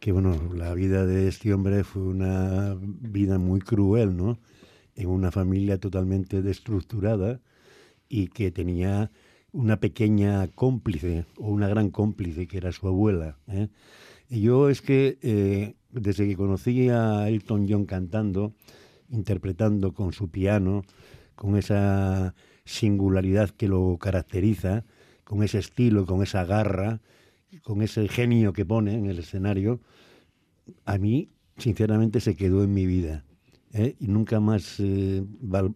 [0.00, 4.40] que bueno, la vida de este hombre fue una vida muy cruel, ¿no?
[4.96, 7.40] En una familia totalmente destructurada
[8.08, 9.12] y que tenía
[9.52, 13.38] una pequeña cómplice o una gran cómplice que era su abuela.
[13.46, 13.68] ¿eh?
[14.28, 18.54] Y yo es que eh, desde que conocí a Elton John cantando,
[19.08, 20.82] interpretando con su piano,
[21.36, 24.84] con esa singularidad que lo caracteriza,
[25.22, 27.00] con ese estilo, con esa garra,
[27.62, 29.80] con ese genio que pone en el escenario,
[30.84, 33.24] a mí, sinceramente, se quedó en mi vida.
[33.72, 33.96] ¿eh?
[33.98, 35.24] Y nunca más, eh,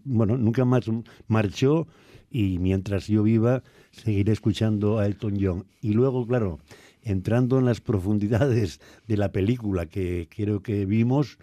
[0.04, 0.84] bueno, nunca más
[1.28, 1.86] marchó
[2.30, 5.66] y mientras yo viva, seguiré escuchando a Elton John.
[5.80, 6.60] Y luego, claro,
[7.02, 11.38] entrando en las profundidades de la película que creo que vimos,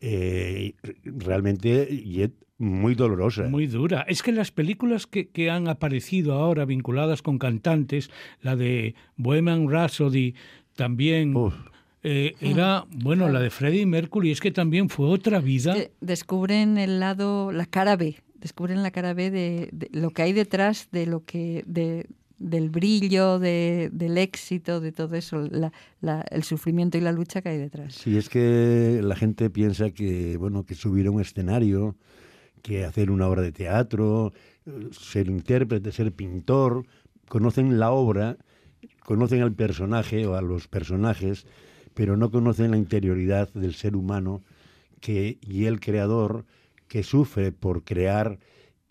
[0.00, 1.88] eh, realmente
[2.62, 3.42] muy dolorosa.
[3.44, 4.04] Muy dura.
[4.08, 8.10] Es que las películas que, que, han aparecido ahora vinculadas con cantantes,
[8.40, 10.34] la de Bohemian Rhapsody,
[10.76, 11.34] también...
[12.04, 15.76] Eh, era, bueno, la de Freddie Mercury, es que también fue otra vida.
[16.00, 20.32] descubren el lado, la cara B, descubren la cara B de, de, lo que hay
[20.32, 22.06] detrás de lo que, de,
[22.42, 25.48] del brillo, de, del éxito, de todo eso,
[26.30, 27.94] el sufrimiento y la lucha que hay detrás.
[27.94, 31.94] Sí, es que la gente piensa que, bueno, que subir a un escenario,
[32.62, 34.32] que hacer una obra de teatro,
[34.92, 36.86] ser intérprete, ser pintor,
[37.28, 38.38] conocen la obra,
[39.04, 41.46] conocen al personaje o a los personajes,
[41.94, 44.42] pero no conocen la interioridad del ser humano
[45.00, 46.46] que, y el creador
[46.88, 48.38] que sufre por crear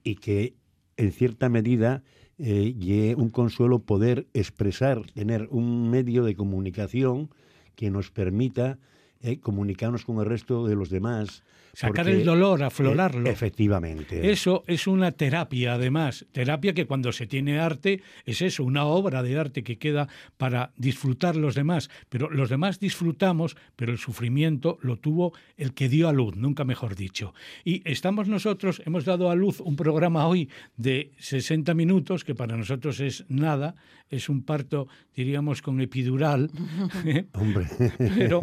[0.03, 0.55] y que
[0.97, 2.03] en cierta medida
[2.37, 7.29] eh, un consuelo poder expresar, tener un medio de comunicación
[7.75, 8.79] que nos permita
[9.21, 11.43] eh, comunicarnos con el resto de los demás
[11.73, 13.29] Sacar el dolor, aflorarlo.
[13.29, 14.31] Eh, efectivamente.
[14.31, 16.25] Eso es una terapia, además.
[16.31, 20.07] Terapia que cuando se tiene arte es eso, una obra de arte que queda
[20.37, 21.89] para disfrutar los demás.
[22.09, 26.63] Pero los demás disfrutamos, pero el sufrimiento lo tuvo el que dio a luz, nunca
[26.63, 27.33] mejor dicho.
[27.63, 32.57] Y estamos nosotros, hemos dado a luz un programa hoy de 60 minutos, que para
[32.57, 33.75] nosotros es nada,
[34.09, 36.51] es un parto, diríamos, con epidural.
[37.33, 37.67] Hombre.
[37.97, 38.41] Pero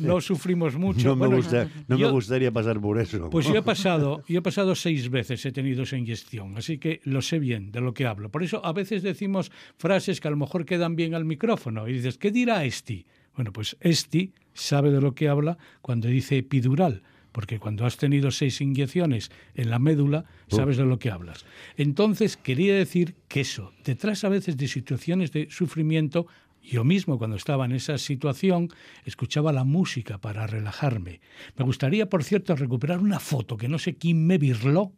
[0.00, 1.08] no, sufrimos mucho.
[1.08, 3.28] No, me, gusta, no me gustaría pasar por eso.
[3.30, 7.00] Pues yo he pasado, yo he pasado seis veces, he tenido esa inyección, así que
[7.04, 8.30] lo sé bien de lo que hablo.
[8.30, 11.92] Por eso a veces decimos frases que a lo mejor quedan bien al micrófono y
[11.92, 13.04] dices, ¿qué dirá Esti?
[13.34, 17.02] Bueno, pues Esti sabe de lo que habla cuando dice epidural
[17.36, 21.44] porque cuando has tenido seis inyecciones en la médula, sabes de lo que hablas.
[21.76, 26.26] Entonces, quería decir que eso, detrás a veces de situaciones de sufrimiento,
[26.66, 28.68] yo mismo cuando estaba en esa situación
[29.04, 31.20] escuchaba la música para relajarme.
[31.56, 34.92] Me gustaría, por cierto, recuperar una foto que no sé quién me virló,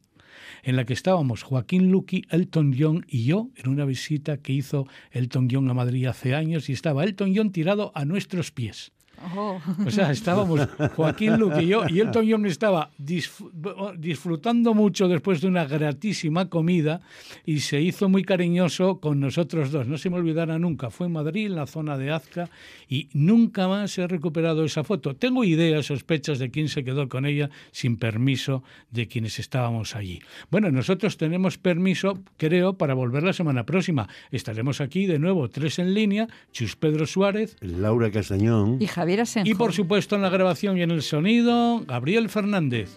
[0.63, 4.87] en la que estábamos Joaquín Luqui, Elton John y yo en una visita que hizo
[5.11, 8.93] Elton John a Madrid hace años y estaba Elton John tirado a nuestros pies.
[9.37, 9.61] Oh.
[9.87, 10.61] O sea, estábamos
[10.95, 17.01] Joaquín Luque y yo, y Elton John estaba disfrutando mucho después de una gratísima comida
[17.45, 19.87] y se hizo muy cariñoso con nosotros dos.
[19.87, 20.91] No se me olvidará nunca.
[20.91, 22.49] Fue en Madrid, en la zona de Azca,
[22.89, 25.17] y nunca más he recuperado esa foto.
[25.17, 30.21] Tengo ideas, sospechas de quién se quedó con ella sin permiso de quienes estábamos allí.
[30.51, 34.09] Bueno, nosotros tenemos permiso, creo, para volver la semana próxima.
[34.31, 39.23] Estaremos aquí de nuevo, tres en línea, Chus Pedro Suárez, Laura Castañón y Javier Javier
[39.23, 39.49] Asenjo.
[39.49, 42.91] Y por supuesto en la grabación y en el sonido, Gabriel Fernández.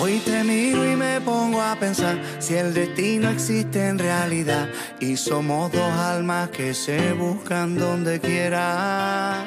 [0.00, 4.68] Hoy te miro y me pongo a pensar si el destino existe en realidad
[5.00, 9.44] y somos dos almas que se buscan donde quiera.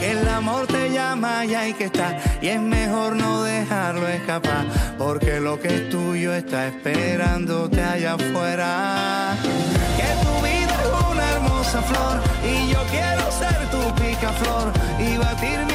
[0.00, 4.66] El amor te llama y hay que estar y es mejor no dejarlo escapar
[4.98, 9.36] porque lo que es tuyo está esperándote allá afuera.
[9.96, 10.03] Que
[11.74, 15.73] esa flor y yo quiero ser tu picaflor y batirme